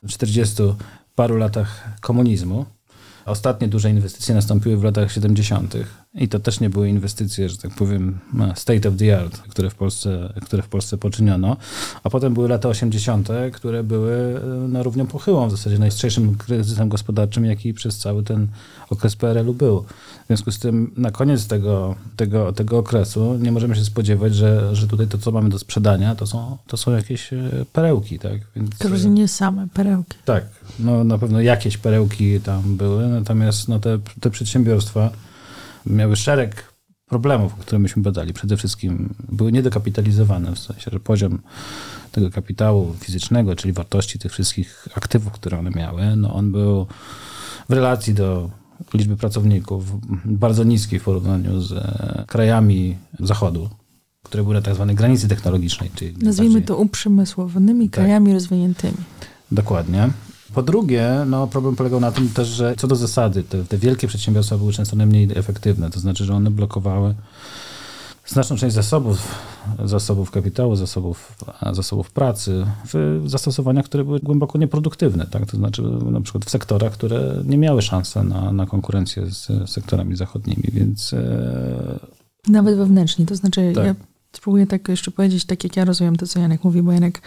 [0.07, 0.63] 40
[1.15, 2.65] paru latach komunizmu.
[3.25, 5.75] Ostatnie duże inwestycje nastąpiły w latach 70.
[6.13, 8.19] I to też nie były inwestycje, że tak powiem,
[8.55, 11.57] state of the art, które w Polsce, które w Polsce poczyniono.
[12.03, 16.89] A potem były lata 80., które były e, na równią pochyłą, w zasadzie najstrzejszym kryzysem
[16.89, 18.47] gospodarczym, jaki przez cały ten
[18.89, 19.81] okres PRL-u był.
[20.23, 24.75] W związku z tym na koniec tego, tego, tego okresu nie możemy się spodziewać, że,
[24.75, 28.19] że tutaj to, co mamy do sprzedania, to są, to są jakieś e, perełki.
[28.19, 28.39] Tak?
[28.55, 30.17] Więc, To już nie same perełki.
[30.25, 30.45] tak,
[30.79, 35.09] no na pewno jakieś perełki tam były, natomiast no, te, te przedsiębiorstwa
[35.85, 36.73] miały szereg
[37.05, 38.33] problemów, które myśmy badali.
[38.33, 41.39] Przede wszystkim były niedokapitalizowane, w sensie, że poziom
[42.11, 46.85] tego kapitału fizycznego, czyli wartości tych wszystkich aktywów, które one miały, no on był
[47.69, 48.49] w relacji do
[48.93, 49.83] liczby pracowników
[50.25, 53.69] bardzo niski w porównaniu z e, krajami zachodu,
[54.23, 55.89] które były na tak zwanej granicy technologicznej.
[55.95, 57.93] Czyli Nazwijmy bardziej- to uprzemysłowionymi Tak.
[58.03, 58.97] krajami rozwiniętymi.
[59.51, 60.09] Dokładnie.
[60.53, 64.07] Po drugie, no, problem polegał na tym też, że co do zasady, te, te wielkie
[64.07, 65.89] przedsiębiorstwa były często najmniej efektywne.
[65.89, 67.15] To znaczy, że one blokowały
[68.25, 69.35] znaczną część zasobów,
[69.85, 71.35] zasobów kapitału, zasobów,
[71.71, 75.25] zasobów pracy w zastosowaniach, które były głęboko nieproduktywne.
[75.25, 75.45] Tak?
[75.45, 75.81] To znaczy
[76.11, 80.63] na przykład w sektorach, które nie miały szansy na, na konkurencję z sektorami zachodnimi.
[80.73, 81.99] Więc e,
[82.47, 83.85] Nawet wewnętrznie, to znaczy Tak.
[83.85, 83.95] ja
[84.33, 87.21] Spróbuję tak jeszcze powiedzieć, tak jak ja rozumiem to, co Janek mówi, bo Janek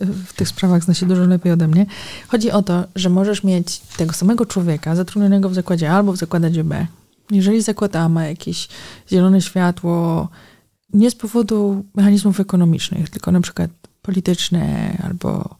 [0.00, 1.86] w tych sprawach zna się dużo lepiej ode mnie.
[2.28, 6.16] Chodzi o to, że możesz mieć tego samego człowieka zatrudnionego w zakładzie A albo w
[6.16, 6.86] zakładzie B.
[7.30, 8.68] Jeżeli zakład A ma jakieś
[9.10, 10.28] zielone światło,
[10.92, 13.70] nie z powodu mechanizmów ekonomicznych, tylko na przykład
[14.02, 15.56] polityczne albo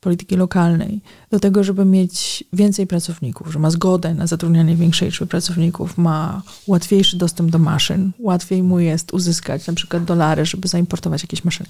[0.00, 5.26] polityki lokalnej, do tego, żeby mieć więcej pracowników, że ma zgodę na zatrudnianie większej liczby
[5.26, 11.22] pracowników, ma łatwiejszy dostęp do maszyn, łatwiej mu jest uzyskać na przykład dolary, żeby zaimportować
[11.22, 11.68] jakieś maszyny.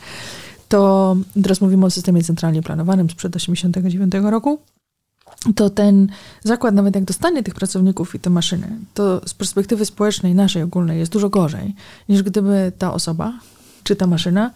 [0.73, 4.59] To teraz mówimy o systemie centralnie planowanym sprzed 1989 roku.
[5.55, 6.09] To ten
[6.45, 10.99] zakład, nawet jak dostanie tych pracowników i te maszyny, to z perspektywy społecznej, naszej ogólnej,
[10.99, 11.75] jest dużo gorzej,
[12.09, 13.33] niż gdyby ta osoba
[13.85, 14.51] czy ta maszyna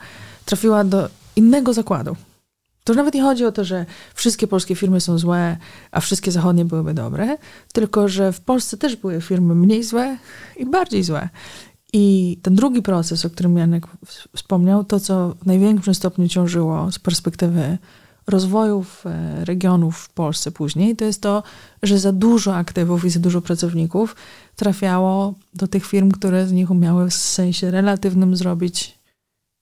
[0.44, 2.16] trafiła do innego zakładu,
[2.86, 5.56] to nawet nie chodzi o to, że wszystkie polskie firmy są złe,
[5.90, 7.36] a wszystkie zachodnie byłyby dobre,
[7.72, 10.16] tylko że w Polsce też były firmy mniej złe
[10.56, 11.28] i bardziej złe.
[11.92, 13.86] I ten drugi proces, o którym Janek
[14.36, 17.78] wspomniał, to co w największym stopniu ciążyło z perspektywy
[18.26, 21.42] rozwojów e, regionów w Polsce później, to jest to,
[21.82, 24.16] że za dużo aktywów i za dużo pracowników
[24.56, 28.98] trafiało do tych firm, które z nich umiały w sensie relatywnym zrobić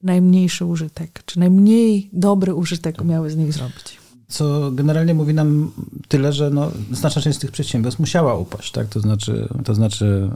[0.02, 3.98] najmniejszy użytek, czy najmniej dobry użytek miały z nich zrobić.
[4.28, 5.72] Co generalnie mówi nam
[6.08, 8.88] tyle, że no, znaczna część z tych przedsiębiorstw musiała upaść, tak?
[8.88, 10.30] To znaczy, to znaczy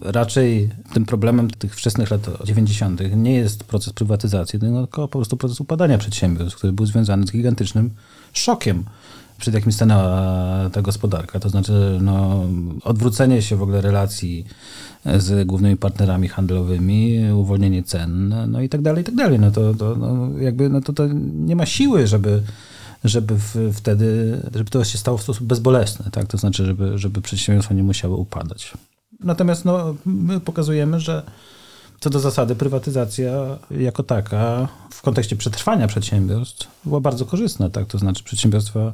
[0.00, 3.00] raczej tym problemem tych wczesnych lat 90.
[3.16, 7.90] nie jest proces prywatyzacji, tylko po prostu proces upadania przedsiębiorstw, który był związany z gigantycznym
[8.32, 8.84] szokiem
[9.38, 11.40] przed jakim stanęła ta gospodarka.
[11.40, 12.44] To znaczy no,
[12.82, 14.46] odwrócenie się w ogóle relacji
[15.04, 19.38] z głównymi partnerami handlowymi, uwolnienie cen, no i tak dalej, i tak dalej.
[19.38, 22.42] No to, to no, jakby no to, to nie ma siły, żeby
[23.04, 26.26] żeby w, wtedy, żeby to się stało w sposób bezbolesny, tak?
[26.26, 28.72] To znaczy, żeby, żeby przedsiębiorstwa nie musiały upadać.
[29.24, 31.22] Natomiast no, my pokazujemy, że
[32.00, 37.86] co do zasady prywatyzacja jako taka w kontekście przetrwania przedsiębiorstw była bardzo korzystna, tak?
[37.86, 38.92] To znaczy przedsiębiorstwa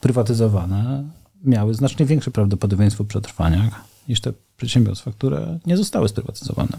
[0.00, 1.04] prywatyzowane
[1.44, 3.70] miały znacznie większe prawdopodobieństwo przetrwania
[4.08, 6.78] niż te przedsiębiorstwa, które nie zostały sprywatyzowane.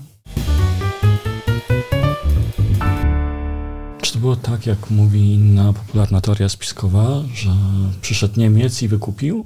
[4.02, 7.56] Czy to było tak, jak mówi inna popularna teoria spiskowa, że
[8.02, 9.46] przyszedł Niemiec i wykupił?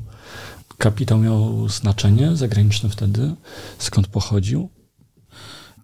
[0.79, 3.35] Kapitał miał znaczenie zagraniczne wtedy?
[3.77, 4.69] Skąd pochodził?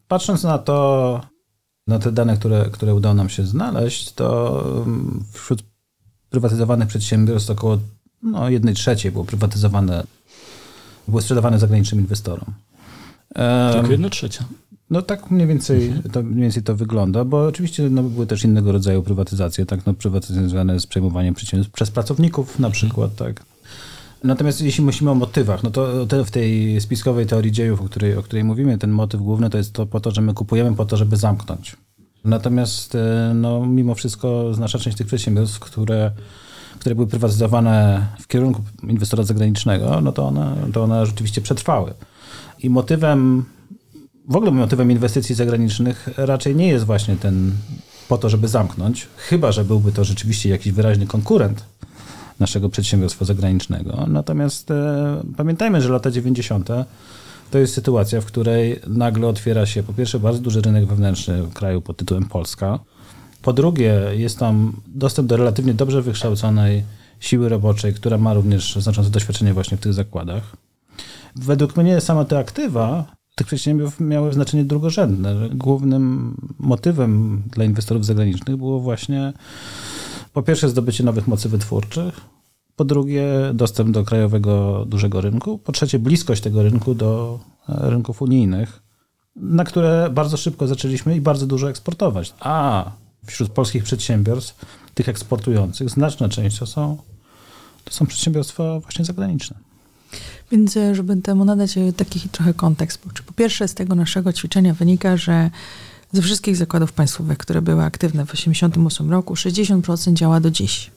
[0.07, 1.21] Patrząc na to,
[1.87, 5.63] na te dane, które, które udało nam się znaleźć, to mm, wśród
[6.29, 7.77] prywatyzowanych przedsiębiorstw około
[8.23, 10.03] no, jednej trzeciej było prywatyzowane
[11.07, 12.53] były sprzedawane zagranicznym inwestorom.
[13.73, 14.45] Tylko jedna trzecia.
[14.89, 16.09] No tak mniej więcej, mhm.
[16.09, 19.93] to, mniej więcej to wygląda, bo oczywiście no, były też innego rodzaju prywatyzacje, tak, no,
[19.93, 22.71] prywatyzacje związane z przejmowaniem przedsiębiorstw przez pracowników na mhm.
[22.71, 23.43] przykład, tak.
[24.25, 25.85] Natomiast jeśli myślimy o motywach, no to
[26.25, 29.73] w tej spiskowej teorii dziejów, o której, o której mówimy, ten motyw główny to jest
[29.73, 31.75] to po to, że my kupujemy po to, żeby zamknąć.
[32.23, 36.11] Natomiast e, no, mimo wszystko znaczna część tych przedsiębiorstw, które
[36.79, 41.93] które były prywatyzowane w kierunku inwestora zagranicznego, no to one, to one rzeczywiście przetrwały.
[42.59, 43.45] I motywem,
[44.27, 47.51] w ogóle motywem inwestycji zagranicznych raczej nie jest właśnie ten
[48.07, 51.63] po to, żeby zamknąć, chyba że byłby to rzeczywiście jakiś wyraźny konkurent
[52.39, 54.05] naszego przedsiębiorstwa zagranicznego.
[54.07, 56.69] Natomiast e, pamiętajmy, że lata 90.
[57.51, 61.81] to jest sytuacja, w której nagle otwiera się po pierwsze bardzo duży rynek wewnętrzny kraju
[61.81, 62.79] pod tytułem Polska,
[63.41, 66.83] po drugie, jest tam dostęp do relatywnie dobrze wykształconej
[67.19, 70.57] siły roboczej, która ma również znaczące doświadczenie właśnie w tych zakładach.
[71.35, 75.49] Według mnie same te aktywa tych przedsiębiorstw miały znaczenie drugorzędne.
[75.53, 79.33] Głównym motywem dla inwestorów zagranicznych było właśnie
[80.35, 82.21] po pierwsze zdobycie nowych mocy wytwórczych,
[82.75, 88.21] po drugie dostęp do krajowego dużego rynku, po trzecie bliskość tego rynku do e, rynków
[88.21, 88.81] unijnych,
[89.35, 92.33] na które bardzo szybko zaczęliśmy i bardzo dużo eksportować.
[92.39, 92.85] A
[93.25, 96.97] wśród polskich przedsiębiorstw, tych eksportujących, znaczna część to są,
[97.83, 99.57] to są przedsiębiorstwa właśnie zagraniczne.
[100.51, 104.73] Więc, e, żeby temu nadać e, taki trochę kontekst, po pierwsze z tego naszego ćwiczenia
[104.73, 105.49] wynika, że
[106.15, 110.91] ze wszystkich zakładów państwowych, które były aktywne w 1988 roku, 60% działa do dziś.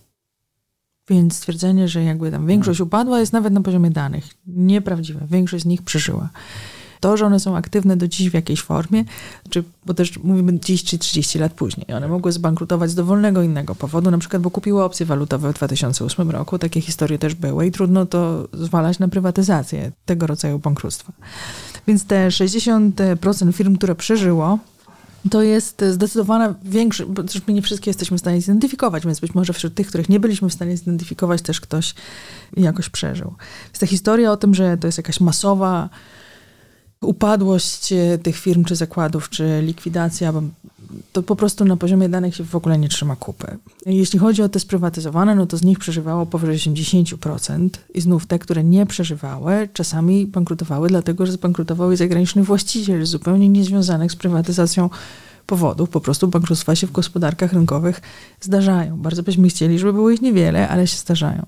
[1.11, 4.25] Więc stwierdzenie, że jakby tam większość upadła, jest nawet na poziomie danych.
[4.47, 5.27] Nieprawdziwe.
[5.31, 6.29] Większość z nich przeżyła.
[7.01, 9.05] To, że one są aktywne do dziś w jakiejś formie,
[9.51, 13.75] czy, bo też mówimy dziś czy 30 lat później, one mogły zbankrutować z dowolnego innego
[13.75, 17.73] powodu, na przykład bo kupiły opcje walutowe w 2008 roku, takie historie też były i
[17.73, 21.13] trudno to zwalać na prywatyzację tego rodzaju bankructwa.
[21.87, 24.59] Więc te 60% firm, które przeżyło,
[25.31, 29.35] to jest zdecydowana większość, bo też my nie wszystkie jesteśmy w stanie zidentyfikować, więc być
[29.35, 31.95] może wśród tych, których nie byliśmy w stanie zidentyfikować, też ktoś
[32.57, 33.35] jakoś przeżył.
[33.69, 35.89] Jest ta historia o tym, że to jest jakaś masowa
[37.01, 40.33] upadłość e, tych firm, czy zakładów, czy likwidacja,
[41.13, 43.57] to po prostu na poziomie danych się w ogóle nie trzyma kupy.
[43.87, 48.39] Jeśli chodzi o te sprywatyzowane, no to z nich przeżywało powyżej 80% i znów te,
[48.39, 54.91] które nie przeżywały, czasami bankrutowały, dlatego że zbankrutowały zagraniczny właściciel zupełnie niezwiązanych z prywatyzacją
[55.47, 55.91] powodów.
[55.91, 58.01] Po prostu bankructwa się w gospodarkach rynkowych
[58.41, 58.97] zdarzają.
[58.97, 61.43] Bardzo byśmy chcieli, żeby było ich niewiele, ale się zdarzają.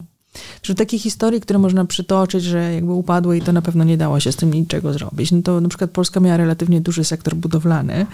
[0.63, 4.21] Wśród takich historii, które można przytoczyć, że jakby upadły i to na pewno nie dało
[4.21, 8.07] się z tym niczego zrobić, no to na przykład Polska miała relatywnie duży sektor budowlany,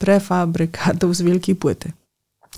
[0.00, 1.92] prefabrykatów z wielkiej płyty.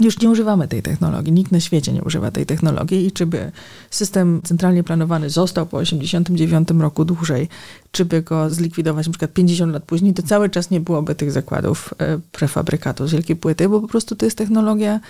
[0.00, 3.52] Już nie używamy tej technologii, nikt na świecie nie używa tej technologii i czy by
[3.90, 7.48] system centralnie planowany został po 1989 roku dłużej,
[7.90, 11.94] czy by go zlikwidować przykład 50 lat później, to cały czas nie byłoby tych zakładów
[11.98, 15.00] e, prefabrykatów z wielkiej płyty, bo po prostu to jest technologia,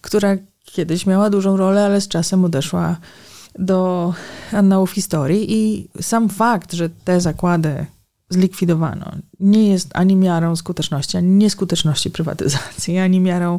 [0.00, 2.96] która kiedyś miała dużą rolę, ale z czasem odeszła
[3.58, 4.12] do
[4.52, 7.86] annałów historii i sam fakt, że te zakłady
[8.34, 13.58] zlikwidowano, nie jest ani miarą skuteczności, ani nieskuteczności prywatyzacji, ani miarą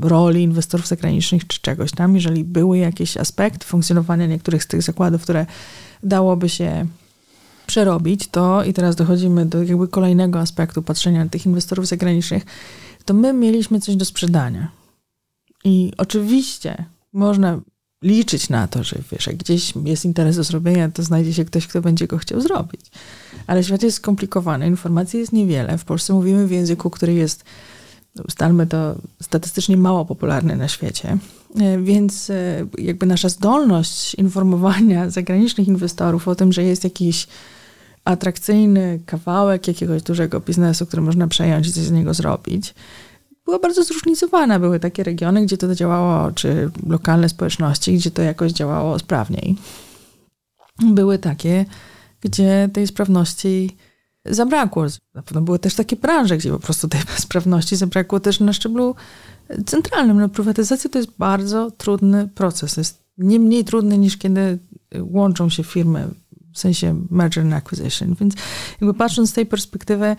[0.00, 2.14] roli inwestorów zagranicznych czy czegoś tam.
[2.14, 5.46] Jeżeli były jakieś aspekty funkcjonowania niektórych z tych zakładów, które
[6.02, 6.86] dałoby się
[7.66, 12.44] przerobić, to i teraz dochodzimy do jakby kolejnego aspektu patrzenia na tych inwestorów zagranicznych,
[13.04, 14.70] to my mieliśmy coś do sprzedania.
[15.64, 17.60] I oczywiście można
[18.02, 21.66] liczyć na to, że wiesz, jak gdzieś jest interes do zrobienia, to znajdzie się ktoś,
[21.66, 22.80] kto będzie go chciał zrobić.
[23.46, 25.78] Ale świat jest skomplikowany, informacji jest niewiele.
[25.78, 27.44] W Polsce mówimy w języku, który jest,
[28.28, 31.18] ustalmy to, statystycznie mało popularny na świecie.
[31.60, 37.26] E, więc e, jakby nasza zdolność informowania zagranicznych inwestorów o tym, że jest jakiś
[38.04, 42.74] atrakcyjny kawałek jakiegoś dużego biznesu, który można przejąć i coś z niego zrobić,
[43.44, 44.58] była bardzo zróżnicowana.
[44.58, 49.56] Były takie regiony, gdzie to działało, czy lokalne społeczności, gdzie to jakoś działało sprawniej.
[50.82, 51.64] Były takie,
[52.24, 53.76] gdzie tej sprawności
[54.24, 54.86] zabrakło.
[55.14, 58.94] Na pewno były też takie branże, gdzie po prostu tej sprawności zabrakło też na szczeblu
[59.66, 60.20] centralnym.
[60.20, 62.76] No, prywatyzacja to jest bardzo trudny proces.
[62.76, 64.58] Jest nie mniej trudny niż kiedy
[65.00, 66.08] łączą się firmy
[66.52, 68.14] w sensie merger and acquisition.
[68.20, 68.34] Więc
[68.80, 70.16] jakby patrząc z tej perspektywy,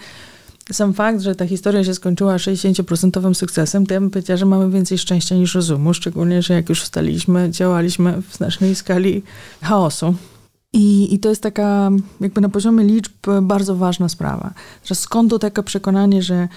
[0.71, 4.69] sam fakt, że ta historia się skończyła 60% sukcesem, to ja bym powiedziała, że mamy
[4.69, 9.23] więcej szczęścia niż rozumu, szczególnie, że jak już wstaliśmy, działaliśmy w znacznej skali
[9.61, 10.15] chaosu.
[10.75, 14.53] I, I to jest taka, jakby na poziomie liczb, bardzo ważna sprawa.
[14.85, 16.47] Że skąd to takie przekonanie, że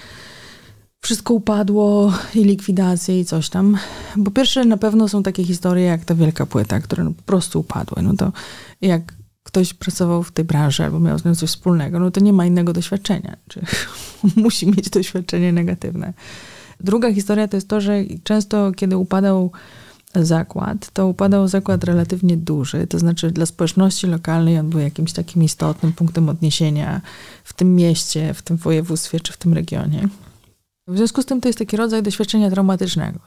[1.01, 3.77] wszystko upadło i likwidacje i coś tam.
[4.25, 7.59] Po pierwsze, na pewno są takie historie jak ta wielka płyta, które no po prostu
[7.59, 8.03] upadły.
[8.03, 8.31] No to
[8.81, 12.33] jak ktoś pracował w tej branży albo miał z nią coś wspólnego, no to nie
[12.33, 13.37] ma innego doświadczenia.
[13.47, 13.61] Czy
[14.35, 16.13] musi mieć doświadczenie negatywne.
[16.79, 19.51] Druga historia to jest to, że często kiedy upadał
[20.15, 25.43] zakład, to upadał zakład relatywnie duży, to znaczy dla społeczności lokalnej on był jakimś takim
[25.43, 27.01] istotnym punktem odniesienia
[27.43, 30.07] w tym mieście, w tym województwie czy w tym regionie.
[30.87, 33.19] W związku z tym to jest taki rodzaj doświadczenia traumatycznego.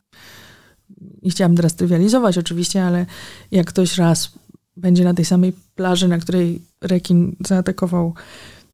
[1.22, 3.06] Nie chciałam teraz trywializować oczywiście, ale
[3.50, 4.32] jak ktoś raz
[4.76, 8.14] będzie na tej samej plaży, na której rekin zaatakował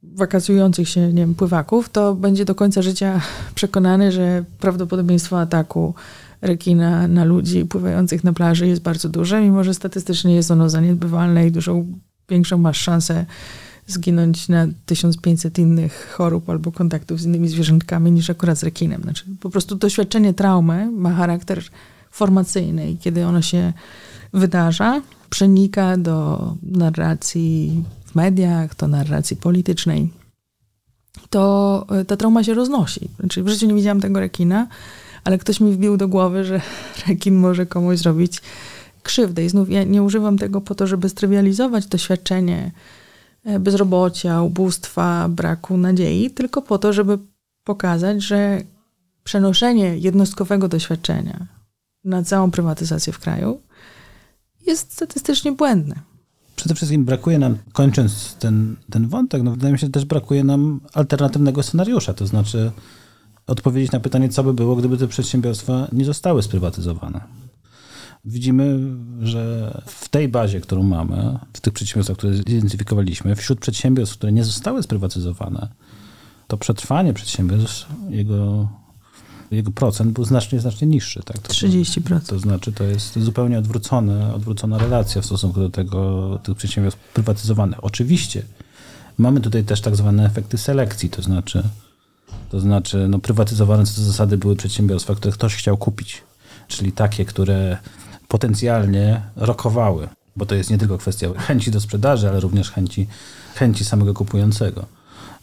[0.02, 3.20] wakacujących się, nie wiem, pływaków, to będzie do końca życia
[3.54, 5.94] przekonany, że prawdopodobieństwo ataku
[6.40, 11.46] rekina na ludzi pływających na plaży jest bardzo duże, mimo że statystycznie jest ono zaniedbywalne
[11.46, 11.84] i dużo
[12.28, 13.26] większą masz szansę
[13.86, 19.02] zginąć na 1500 innych chorób albo kontaktów z innymi zwierzętkami niż akurat z rekinem.
[19.02, 21.62] Znaczy, po prostu doświadczenie traumy ma charakter
[22.10, 23.72] formacyjny i kiedy ono się
[24.32, 30.10] wydarza, przenika do narracji w mediach, do narracji politycznej,
[31.30, 33.10] to e, ta trauma się roznosi.
[33.20, 34.66] Znaczy, w życiu nie widziałam tego rekina,
[35.24, 36.60] ale ktoś mi wbił do głowy, że
[37.08, 38.42] rekin może komuś zrobić
[39.02, 39.44] krzywdę.
[39.44, 42.72] I znów ja nie używam tego po to, żeby strywializować doświadczenie
[43.44, 47.18] e, bezrobocia, ubóstwa, braku nadziei, tylko po to, żeby
[47.64, 48.62] pokazać, że
[49.24, 51.46] przenoszenie jednostkowego doświadczenia
[52.04, 53.60] na całą prywatyzację w kraju
[54.66, 55.94] jest statystycznie błędne.
[56.56, 60.44] Przede wszystkim brakuje nam, kończąc ten, ten wątek, no wydaje mi się, że też brakuje
[60.44, 62.72] nam alternatywnego scenariusza, to znaczy
[63.48, 67.20] odpowiedzieć na pytanie, co by było, gdyby te przedsiębiorstwa nie zostały sprywatyzowane.
[68.24, 68.78] Widzimy,
[69.22, 74.44] że w tej bazie, którą mamy, w tych przedsiębiorstwach, które zidentyfikowaliśmy, wśród przedsiębiorstw, które nie
[74.44, 75.68] zostały sprywatyzowane,
[76.46, 78.68] to przetrwanie przedsiębiorstw, jego
[79.50, 81.22] jego procent był znacznie, znacznie niższy.
[81.22, 81.38] Tak?
[81.38, 82.20] To, 30%.
[82.26, 87.84] To znaczy, to jest zupełnie odwrócone, odwrócona relacja w stosunku do tego, tych przedsiębiorstw prywatyzowanych.
[87.84, 88.42] Oczywiście
[89.18, 91.62] mamy tutaj też tak zwane efekty selekcji, to znaczy,
[92.50, 96.22] to znaczy no, prywatyzowane co do zasady były przedsiębiorstwa, które ktoś chciał kupić,
[96.68, 97.76] czyli takie, które
[98.28, 103.06] potencjalnie rokowały, bo to jest nie tylko kwestia chęci do sprzedaży, ale również chęci,
[103.54, 104.86] chęci samego kupującego.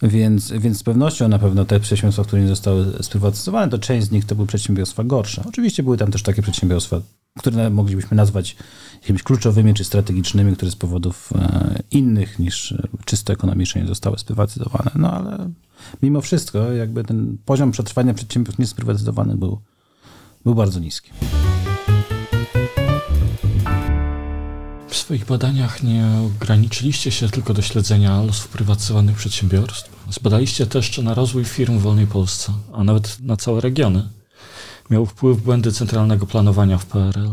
[0.01, 4.11] Więc, więc z pewnością na pewno te przedsiębiorstwa, które nie zostały sprywatyzowane, to część z
[4.11, 5.43] nich to były przedsiębiorstwa gorsze.
[5.47, 7.01] Oczywiście były tam też takie przedsiębiorstwa,
[7.39, 8.55] które moglibyśmy nazwać
[9.01, 12.73] jakimiś kluczowymi czy strategicznymi, które z powodów e, innych niż
[13.05, 14.91] czysto ekonomicznych nie zostały sprywatyzowane.
[14.95, 15.49] No ale
[16.01, 19.59] mimo wszystko jakby ten poziom przetrwania przedsiębiorstw niesprywatyzowanych był,
[20.43, 21.11] był bardzo niski.
[24.87, 29.89] W swoich badaniach nie ograniczyliście się tylko do śledzenia losów prywatyzowanych przedsiębiorstw.
[30.11, 34.09] Zbadaliście też, czy na rozwój firm w wolnej Polsce, a nawet na całe regiony,
[34.89, 37.29] miał wpływ błędy centralnego planowania w PRL.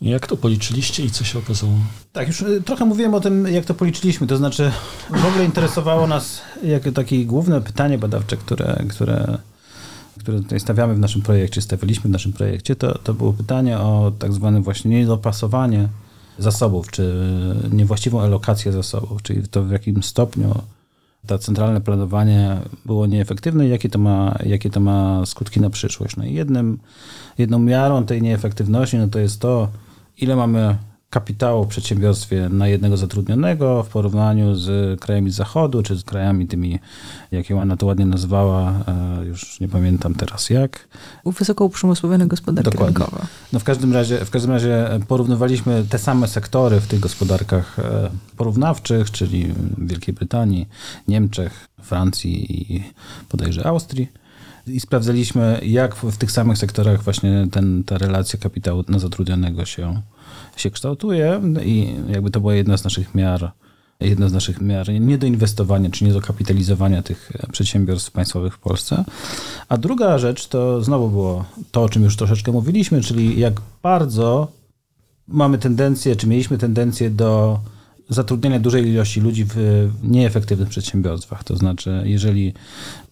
[0.00, 1.72] Jak to policzyliście i co się okazało?
[2.12, 4.26] Tak, już y, trochę mówiłem o tym, jak to policzyliśmy.
[4.26, 4.72] To znaczy,
[5.10, 9.38] w ogóle interesowało nas jako takie główne pytanie badawcze, które, które,
[10.18, 14.12] które tutaj stawiamy w naszym projekcie, stawialiśmy w naszym projekcie, to, to było pytanie o
[14.18, 15.88] tak zwane właśnie niedopasowanie
[16.38, 17.14] zasobów, czy
[17.72, 20.54] niewłaściwą alokację zasobów, czyli to w jakim stopniu
[21.26, 26.16] to centralne planowanie było nieefektywne i jakie to ma, jakie to ma skutki na przyszłość.
[26.16, 26.78] No i jednym,
[27.38, 29.68] jedną miarą tej nieefektywności no to jest to,
[30.18, 30.76] ile mamy
[31.10, 36.78] kapitału w przedsiębiorstwie na jednego zatrudnionego w porównaniu z krajami zachodu, czy z krajami tymi,
[37.30, 38.72] jak ją Anna to ładnie nazwała,
[39.20, 40.88] e, już nie pamiętam teraz jak.
[41.26, 42.98] Wysoko uprzemysłowione gospodarki Dokładnie.
[42.98, 43.26] rynkowe.
[43.52, 48.10] No w każdym razie, w każdym razie porównywaliśmy te same sektory w tych gospodarkach e,
[48.36, 50.68] porównawczych, czyli Wielkiej Brytanii,
[51.08, 52.84] Niemczech, Francji i
[53.30, 54.08] bodajże Austrii.
[54.66, 59.64] I sprawdzaliśmy, jak w, w tych samych sektorach właśnie ten, ta relacja kapitału na zatrudnionego
[59.64, 60.02] się,
[60.60, 63.52] się kształtuje i jakby to była jedna z naszych miar,
[64.00, 68.58] jedna z naszych miar nie do inwestowania, czy nie do kapitalizowania tych przedsiębiorstw państwowych w
[68.58, 69.04] Polsce.
[69.68, 74.52] A druga rzecz to znowu było to, o czym już troszeczkę mówiliśmy, czyli jak bardzo
[75.28, 77.60] mamy tendencję, czy mieliśmy tendencję do
[78.08, 81.44] zatrudniania dużej ilości ludzi w nieefektywnych przedsiębiorstwach.
[81.44, 82.54] To znaczy, jeżeli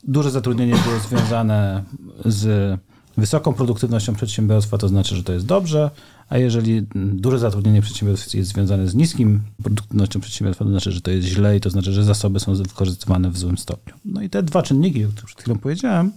[0.04, 1.84] duże zatrudnienie było związane
[2.24, 2.78] z
[3.16, 5.90] wysoką produktywnością przedsiębiorstwa, to znaczy, że to jest dobrze,
[6.28, 11.10] a jeżeli duże zatrudnienie przedsiębiorstw jest związane z niskim produktywnością przedsiębiorstwa, to znaczy, że to
[11.10, 13.94] jest źle i to znaczy, że zasoby są wykorzystywane w złym stopniu.
[14.04, 16.12] No i te dwa czynniki, o których przed chwilą powiedziałem,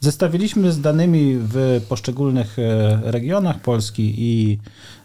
[0.00, 4.58] zestawiliśmy z danymi w poszczególnych e, regionach Polski i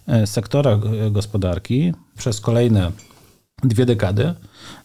[0.08, 2.92] e, sektorach e, gospodarki przez kolejne
[3.64, 4.34] dwie dekady,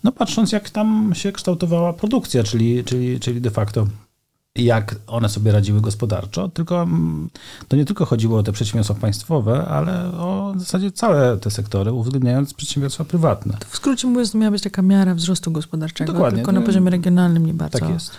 [0.04, 3.86] no patrząc jak tam się kształtowała produkcja, czyli, czyli, czyli de facto
[4.64, 7.30] jak one sobie radziły gospodarczo, tylko mm,
[7.68, 11.92] to nie tylko chodziło o te przedsiębiorstwa państwowe, ale o w zasadzie całe te sektory,
[11.92, 13.56] uwzględniając przedsiębiorstwa prywatne.
[13.60, 16.38] To w skrócie mówiąc, to miała być taka miara wzrostu gospodarczego, Dokładnie.
[16.38, 17.78] tylko na poziomie regionalnym nie bardzo.
[17.78, 18.10] Tak jest.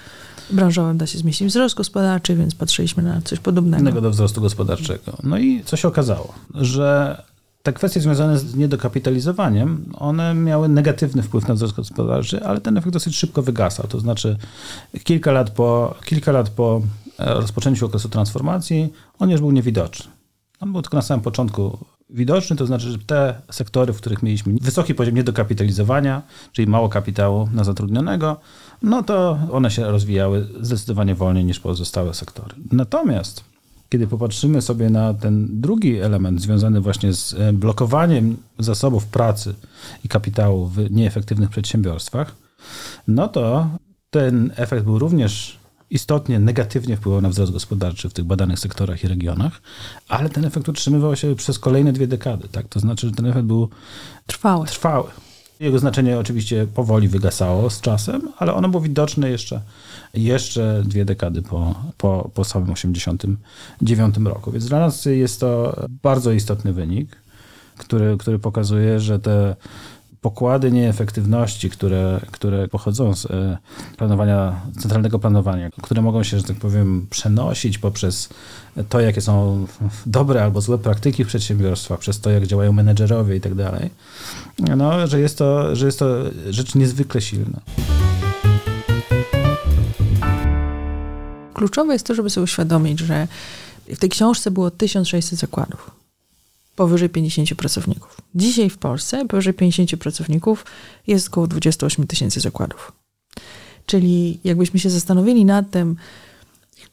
[0.52, 3.82] Branżowym da się zmieścić wzrost gospodarczy, więc patrzyliśmy na coś podobnego.
[3.82, 5.18] Innego do wzrostu gospodarczego.
[5.24, 6.34] No i co się okazało?
[6.56, 7.18] Że
[7.64, 12.94] te kwestie związane z niedokapitalizowaniem, one miały negatywny wpływ na wzrost gospodarczy, ale ten efekt
[12.94, 13.88] dosyć szybko wygasał.
[13.88, 14.38] To znaczy
[15.04, 16.82] kilka lat po, kilka lat po
[17.20, 20.12] e, rozpoczęciu okresu transformacji on już był niewidoczny.
[20.60, 21.78] On był tylko na samym początku
[22.10, 26.22] widoczny, to znaczy, że te sektory, w których mieliśmy wysoki poziom niedokapitalizowania,
[26.52, 28.38] czyli mało kapitału na zatrudnionego,
[28.82, 32.56] no to one się rozwijały zdecydowanie wolniej niż pozostałe sektory.
[32.72, 33.51] Natomiast
[33.92, 39.56] kiedy popatrzymy sobie na ten drugi element związany właśnie z e, blokowaniem zasobów pracy
[40.04, 42.36] i kapitału w nieefektywnych przedsiębiorstwach,
[43.08, 43.70] no to
[44.10, 49.08] ten efekt był również istotnie negatywnie wpływał na wzrost gospodarczy w tych badanych sektorach i
[49.08, 49.62] regionach,
[50.08, 52.48] ale ten efekt utrzymywał się przez kolejne dwie dekady.
[52.48, 52.68] Tak?
[52.68, 53.70] To znaczy, że ten efekt był
[54.26, 54.66] Trwałe.
[54.66, 55.10] trwały.
[55.62, 59.62] Jego znaczenie oczywiście powoli wygasało z czasem, ale ono było widoczne jeszcze,
[60.14, 64.52] jeszcze dwie dekady po, po, po samym 89 roku.
[64.52, 67.16] Więc dla nas jest to bardzo istotny wynik,
[67.78, 69.56] który, który pokazuje, że te
[70.22, 73.58] pokłady nieefektywności, które, które pochodzą z e,
[73.98, 78.30] planowania, centralnego planowania, które mogą się, że tak powiem, przenosić poprzez
[78.90, 79.66] to, jakie są
[80.06, 83.90] dobre albo złe praktyki w przedsiębiorstwach, przez to, jak działają menedżerowie i tak dalej,
[84.78, 86.16] no, że jest to, że jest to
[86.50, 87.60] rzecz niezwykle silna.
[91.54, 93.28] Kluczowe jest to, żeby sobie uświadomić, że
[93.88, 96.01] w tej książce było 1600 zakładów.
[96.82, 98.22] Powyżej 50 pracowników.
[98.36, 100.66] Dzisiaj w Polsce powyżej 50 pracowników
[101.08, 102.92] jest około 28 tysięcy zakładów.
[103.86, 105.96] Czyli jakbyśmy się zastanowili nad tym,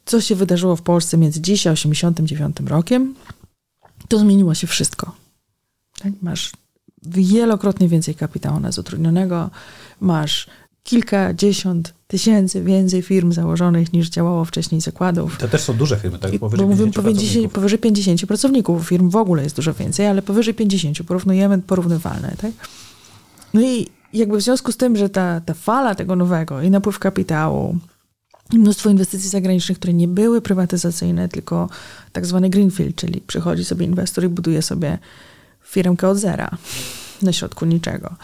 [0.05, 3.15] co się wydarzyło w Polsce między dzisiaj a 89 rokiem,
[4.07, 5.15] to zmieniło się wszystko.
[5.99, 6.13] Tak?
[6.21, 6.51] Masz
[7.03, 9.49] wielokrotnie więcej kapitału na zatrudnionego,
[10.01, 10.47] masz
[10.83, 15.37] kilkadziesiąt tysięcy więcej firm założonych niż działało wcześniej zakładów.
[15.37, 16.39] To też są duże firmy, tak?
[16.39, 18.87] Powyżej bo mówimy 50 powyżej, powyżej 50 pracowników.
[18.87, 22.35] Firm w ogóle jest dużo więcej, ale powyżej 50 porównujemy porównywalne.
[22.37, 22.51] Tak?
[23.53, 26.99] No i jakby w związku z tym, że ta, ta fala tego nowego i napływ
[26.99, 27.77] kapitału,
[28.53, 31.69] i mnóstwo inwestycji zagranicznych, które nie były prywatyzacyjne, tylko
[32.11, 34.97] tak zwany greenfield, czyli przychodzi sobie inwestor i buduje sobie
[35.61, 36.57] firmkę od zera
[37.25, 38.15] na środku niczego.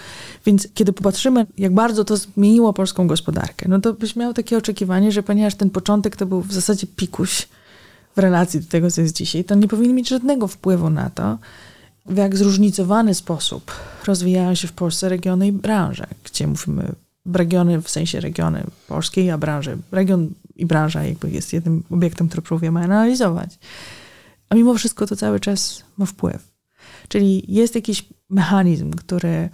[0.46, 5.12] Więc kiedy popatrzymy, jak bardzo to zmieniło polską gospodarkę, no to byś miał takie oczekiwanie,
[5.12, 7.48] że ponieważ ten początek to był w zasadzie pikuś
[8.16, 11.38] w relacji do tego, co jest dzisiaj, to nie powinien mieć żadnego wpływu na to,
[12.06, 13.72] w jak zróżnicowany sposób
[14.08, 16.92] rozwijają się w Polsce regiony i branże, gdzie mówimy
[17.34, 22.42] regiony w sensie regiony polskiej, a branże, region i branża jakby jest jednym obiektem, który
[22.42, 23.60] próbujemy analizować.
[24.50, 26.56] A mimo wszystko to cały czas ma wpływ.
[27.08, 29.50] Czyli jest jakiś mechanizm, który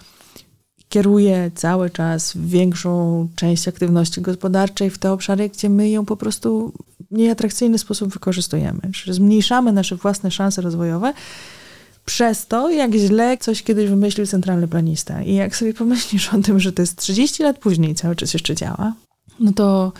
[0.89, 6.73] kieruje cały czas większą część aktywności gospodarczej w te obszary, gdzie my ją po prostu
[7.11, 8.79] w nieatrakcyjny sposób wykorzystujemy.
[8.93, 11.13] Czyli zmniejszamy nasze własne szanse rozwojowe
[12.05, 15.21] przez to, jak źle coś kiedyś wymyślił centralny planista.
[15.21, 18.55] I jak sobie pomyślisz o tym, że to jest 30 lat później cały czas jeszcze
[18.55, 18.93] działa,
[19.39, 19.93] no to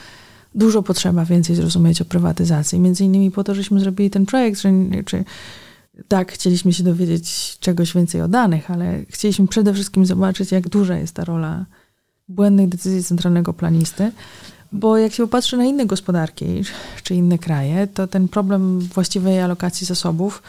[0.56, 2.80] dużo potrzeba więcej zrozumieć o prywatyzacji.
[2.80, 4.70] Między innymi po to, żeśmy zrobili ten projekt, że,
[5.06, 5.24] czy
[6.08, 10.98] tak, chcieliśmy się dowiedzieć czegoś więcej o danych, ale chcieliśmy przede wszystkim zobaczyć, jak duża
[10.98, 11.66] jest ta rola
[12.28, 14.12] błędnych decyzji centralnego planisty,
[14.72, 16.46] bo jak się popatrzy na inne gospodarki
[17.04, 20.44] czy inne kraje, to ten problem właściwej alokacji zasobów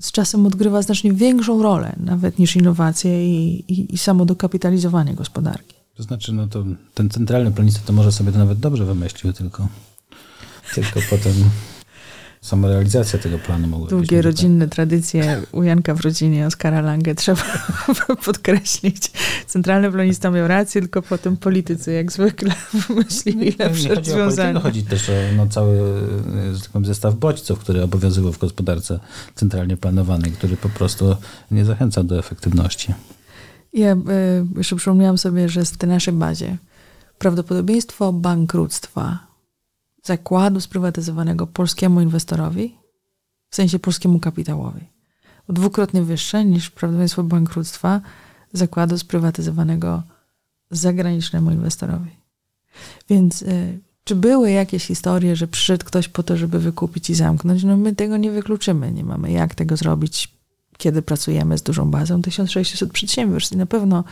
[0.00, 5.74] z czasem odgrywa znacznie większą rolę, nawet niż innowacje i, i, i samo dokapitalizowanie gospodarki.
[5.94, 6.64] To znaczy, no to
[6.94, 9.68] ten centralny planista to może sobie to nawet dobrze wymyślił, tylko,
[10.74, 11.32] tylko potem
[12.42, 14.74] sama realizacja tego planu mogła Długie być rodzinne tak.
[14.74, 17.42] tradycje u Janka w rodzinie Oskara Lange trzeba
[18.24, 19.10] podkreślić.
[19.46, 22.54] Centralny planista miał rację, tylko potem politycy jak zwykle
[22.88, 24.60] wymyślili lepsze rozwiązania.
[24.60, 25.78] Chodzi też o no, cały
[26.72, 29.00] tak zestaw bodźców, które obowiązywał w gospodarce
[29.34, 31.16] centralnie planowanej, który po prostu
[31.50, 32.94] nie zachęcał do efektywności.
[33.72, 33.98] Ja y,
[34.56, 36.56] jeszcze przypomniałam sobie, że w tej naszej bazie
[37.18, 39.31] prawdopodobieństwo bankructwa
[40.02, 42.78] zakładu sprywatyzowanego polskiemu inwestorowi,
[43.50, 44.84] w sensie polskiemu kapitałowi.
[45.48, 48.00] Dwukrotnie wyższe niż prawdopodobieństwo bankructwa
[48.52, 50.02] zakładu sprywatyzowanego
[50.70, 52.10] zagranicznemu inwestorowi.
[53.08, 57.64] Więc y, czy były jakieś historie, że przyszedł ktoś po to, żeby wykupić i zamknąć?
[57.64, 58.92] No my tego nie wykluczymy.
[58.92, 60.34] Nie mamy jak tego zrobić,
[60.78, 63.52] kiedy pracujemy z dużą bazą 1600 przedsiębiorstw.
[63.52, 64.04] I na pewno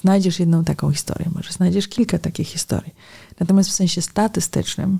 [0.00, 2.94] znajdziesz jedną taką historię, może znajdziesz kilka takich historii.
[3.40, 4.98] Natomiast w sensie statystycznym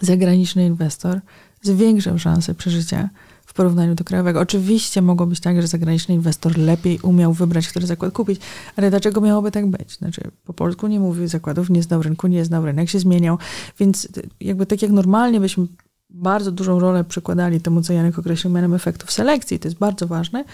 [0.00, 1.20] zagraniczny inwestor
[1.62, 3.08] zwiększył szanse przeżycia
[3.46, 4.40] w porównaniu do krajowego.
[4.40, 8.40] Oczywiście mogło być tak, że zagraniczny inwestor lepiej umiał wybrać, który zakład kupić,
[8.76, 9.96] ale dlaczego miałoby tak być?
[9.98, 13.38] Znaczy, po polsku nie mówił zakładów, nie znał rynku, nie znał rynek, się zmieniał,
[13.78, 14.08] więc
[14.40, 15.66] jakby tak jak normalnie byśmy
[16.10, 20.44] bardzo dużą rolę przykładali temu, co Janek określił mianem efektów selekcji, to jest bardzo ważne,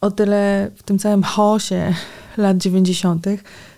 [0.00, 1.94] o tyle w tym całym chaosie
[2.36, 3.26] lat 90.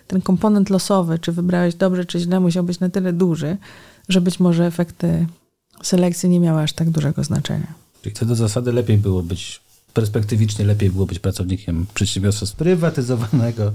[0.06, 3.56] ten komponent losowy, czy wybrałeś dobrze, czy źle, musiał być na tyle duży,
[4.08, 5.26] że być może efekty
[5.82, 7.74] selekcji nie miały aż tak dużego znaczenia.
[8.02, 9.60] Czyli co do zasady lepiej było być,
[9.94, 13.72] perspektywicznie lepiej było być pracownikiem przedsiębiorstwa sprywatyzowanego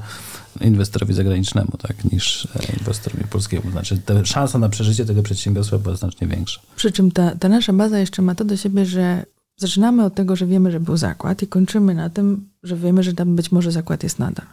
[0.61, 3.71] inwestorowi zagranicznemu, tak, niż e, inwestorowi polskiemu.
[3.71, 6.61] Znaczy ta szansa na przeżycie tego przedsiębiorstwa była znacznie większa.
[6.75, 9.25] Przy czym ta, ta nasza baza jeszcze ma to do siebie, że
[9.57, 13.13] zaczynamy od tego, że wiemy, że był zakład i kończymy na tym, że wiemy, że
[13.13, 14.45] tam być może zakład jest nadal.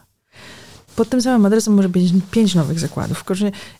[0.95, 3.23] Pod tym samym adresem może być pięć nowych zakładów.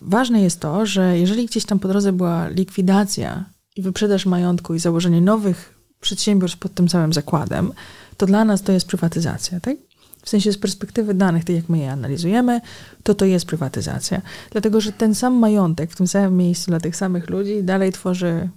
[0.02, 3.46] ważne jest to, że jeżeli gdzieś tam po drodze była likwidacja
[3.76, 7.74] i wyprzedaż majątku i założenie nowych przedsiębiorstw pod tym samym zakładem,
[8.18, 9.78] to dla nas to jest prywatyzacja, tak?
[10.24, 12.62] W sensie z perspektywy danych, tak jak my je analizujemy,
[13.04, 14.22] to to jest prywatyzacja.
[14.52, 18.50] Dlatego, że ten sam majątek w tym samym miejscu dla tych samych ludzi dalej tworzy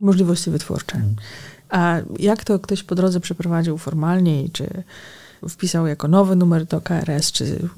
[0.00, 0.96] możliwości wytwórcze.
[0.96, 1.16] Mm.
[1.68, 4.84] A jak to ktoś po drodze przeprowadził formalnie, czy
[5.48, 7.68] wpisał jako nowy numer do KRS, czy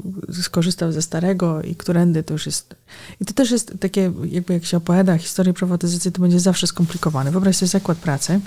[0.42, 2.74] skorzystał ze starego i którędy to już jest.
[3.20, 7.30] I to też jest takie, jakby jak się opowiada historię prywatyzacji, to będzie zawsze skomplikowane.
[7.30, 8.40] Wyobraź sobie zakład pracy.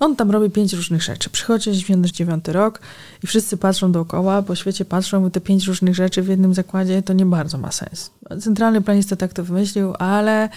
[0.00, 1.30] On tam robi pięć różnych rzeczy.
[1.30, 2.80] Przychodzi 99 rok
[3.22, 7.12] i wszyscy patrzą dookoła, po świecie patrzą, te pięć różnych rzeczy w jednym zakładzie, to
[7.12, 8.10] nie bardzo ma sens.
[8.40, 10.48] Centralny planista tak to wymyślił, ale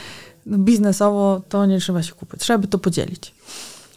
[0.47, 2.39] biznesowo to nie trzeba się kupić.
[2.39, 3.35] Trzeba by to podzielić.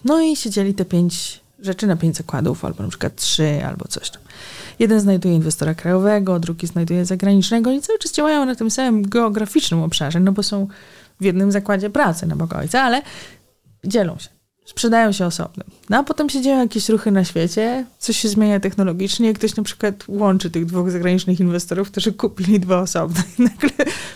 [0.04, 4.10] No i siedzieli te pięć rzeczy na pięć zakładów, albo na przykład trzy, albo coś
[4.10, 4.22] tam.
[4.78, 9.82] Jeden znajduje inwestora krajowego, drugi znajduje zagranicznego i cały czas działają na tym samym geograficznym
[9.82, 10.66] obszarze, no bo są
[11.20, 13.02] w jednym zakładzie pracy na Boga Ojca, ale
[13.84, 14.37] dzielą się.
[14.68, 15.64] Sprzedają się osobno.
[15.90, 19.62] No a potem się dzieją jakieś ruchy na świecie, coś się zmienia technologicznie, ktoś na
[19.62, 23.22] przykład łączy tych dwóch zagranicznych inwestorów, którzy kupili dwa osobne.
[23.38, 23.70] I nagle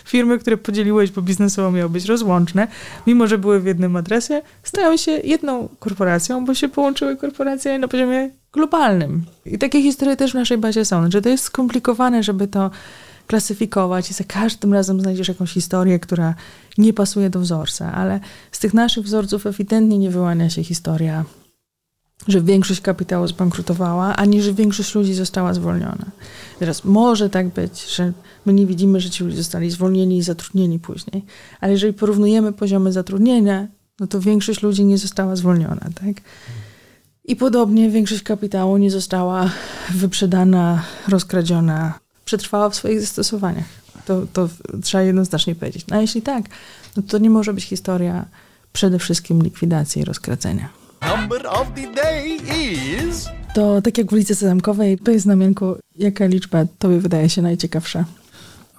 [0.05, 2.67] firmy, które podzieliłeś, bo biznesowo miały być rozłączne,
[3.07, 7.87] mimo że były w jednym adresie, stają się jedną korporacją, bo się połączyły korporacje na
[7.87, 9.25] poziomie globalnym.
[9.45, 11.11] I takie historie też w naszej bazie są.
[11.11, 12.71] Że to jest skomplikowane, żeby to
[13.27, 16.35] klasyfikować i za każdym razem znajdziesz jakąś historię, która
[16.77, 18.19] nie pasuje do wzorca, ale
[18.51, 21.25] z tych naszych wzorców ewidentnie nie wyłania się historia,
[22.27, 26.05] że większość kapitału zbankrutowała, ani że większość ludzi została zwolniona.
[26.59, 28.13] Teraz może tak być, że
[28.45, 31.25] my nie widzimy, że ci ludzie zostali zwolnieni i zatrudnieni później,
[31.61, 33.67] ale jeżeli porównujemy poziomy zatrudnienia,
[33.99, 36.15] no to większość ludzi nie została zwolniona, tak?
[37.25, 39.49] I podobnie większość kapitału nie została
[39.89, 43.65] wyprzedana, rozkradziona, przetrwała w swoich zastosowaniach.
[44.05, 44.49] To, to
[44.83, 45.87] trzeba jednoznacznie powiedzieć.
[45.87, 46.45] No a jeśli tak,
[46.97, 48.25] no to nie może być historia
[48.73, 50.69] przede wszystkim likwidacji i rozkracenia.
[51.17, 52.27] Number of the day
[53.07, 53.29] is...
[53.55, 58.05] To tak jak w ulicy Zamkowej, to jest znamienko, jaka liczba tobie wydaje się najciekawsza?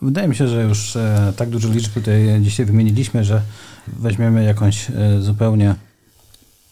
[0.02, 3.42] Wydaje mi się, że już e, tak dużo liczb tutaj dzisiaj wymieniliśmy, że
[3.86, 5.74] weźmiemy jakąś e, zupełnie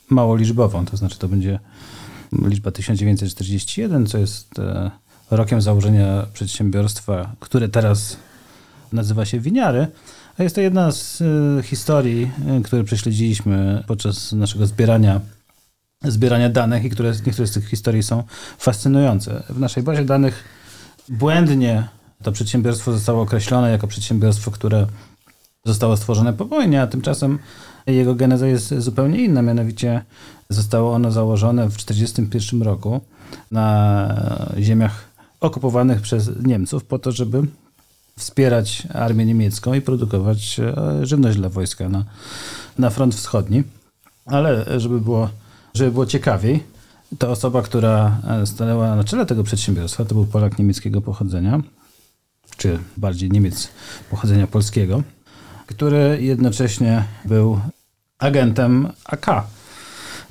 [0.08, 1.58] mało liczbową, to znaczy to będzie
[2.32, 4.90] liczba 1941, co jest e,
[5.36, 8.16] rokiem założenia przedsiębiorstwa, które teraz
[8.92, 9.86] nazywa się Winiary.
[10.38, 12.30] A jest to jedna z y, historii,
[12.60, 15.20] y, które prześledziliśmy podczas naszego zbierania,
[16.04, 18.22] zbierania danych i które, niektóre z tych historii są
[18.58, 19.42] fascynujące.
[19.48, 20.44] W naszej bazie danych
[21.08, 21.88] błędnie
[22.22, 24.86] to przedsiębiorstwo zostało określone jako przedsiębiorstwo, które
[25.64, 27.38] zostało stworzone po wojnie, a tymczasem
[27.86, 29.42] jego geneza jest zupełnie inna.
[29.42, 30.04] Mianowicie
[30.48, 33.00] zostało ono założone w 1941 roku
[33.50, 35.11] na ziemiach
[35.42, 37.42] okupowanych przez Niemców po to, żeby
[38.18, 42.04] wspierać armię niemiecką i produkować e, żywność dla wojska na,
[42.78, 43.62] na front wschodni.
[44.26, 45.28] Ale żeby było,
[45.74, 46.62] żeby było ciekawiej,
[47.18, 51.60] to osoba, która e, stanęła na czele tego przedsiębiorstwa, to był Polak niemieckiego pochodzenia,
[52.56, 53.68] czy bardziej Niemiec
[54.10, 55.02] pochodzenia polskiego,
[55.66, 57.60] który jednocześnie był
[58.18, 59.26] agentem AK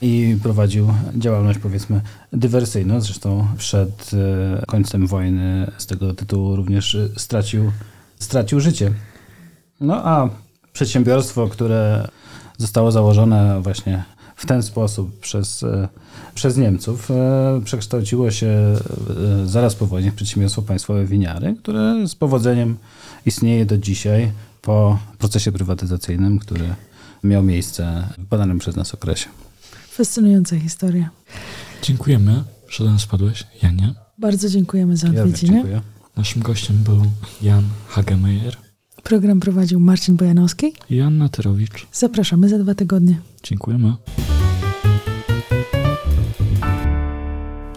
[0.02, 2.02] i prowadził działalność powiedzmy
[2.34, 3.02] dywersyjną.
[3.02, 7.72] Zresztą przed e, końcem wojny z tego tytułu również stracił,
[8.20, 8.92] stracił życie.
[9.82, 10.30] No a
[10.74, 12.08] przedsiębiorstwo, które
[12.58, 14.04] zostało założone właśnie
[14.36, 15.88] w ten sposób przez, e,
[16.36, 18.76] przez Niemców, e, przekształciło się
[19.46, 22.78] zaraz po wojnie w przedsiębiorstwo państwowe Winiary, które z powodzeniem
[23.26, 24.32] istnieje do dzisiaj
[24.62, 26.76] po procesie prywatyzacyjnym, który
[27.24, 29.30] miał miejsce w badanym przez nas okresie.
[29.92, 31.10] Fascynująca historia.
[31.82, 33.94] Dziękujemy, że do nas spadłeś, Janie.
[34.18, 35.58] Bardzo dziękujemy za odwiedziny.
[35.58, 35.82] Ja dziękuję.
[36.18, 37.02] Naszym gościem był
[37.42, 38.58] Jan Hagemeyer.
[39.04, 41.88] Program prowadził Marcin Bojanowski i Anna Terowicz.
[41.94, 43.20] Zapraszamy za dwa tygodnie.
[43.44, 43.94] Dziękujemy.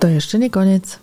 [0.00, 0.98] To jeszcze nie koniec.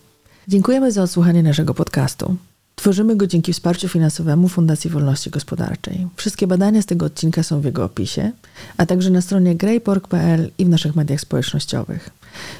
[0.48, 2.36] Dziękujemy za odsłuchanie naszego podcastu.
[2.82, 6.08] Tworzymy go dzięki wsparciu finansowemu Fundacji Wolności Gospodarczej.
[6.16, 8.32] Wszystkie badania z tego odcinka są w jego opisie,
[8.78, 12.10] a także na stronie greypork.pl i w naszych mediach społecznościowych.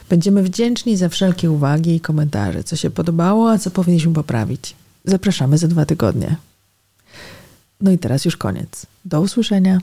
[0.10, 4.76] Będziemy wdzięczni za wszelkie uwagi i komentarze, co się podobało, a co powinniśmy poprawić.
[5.06, 6.36] Zapraszamy za dwa tygodnie.
[7.82, 8.86] No i teraz już koniec.
[9.06, 9.80] Do usłyszenia.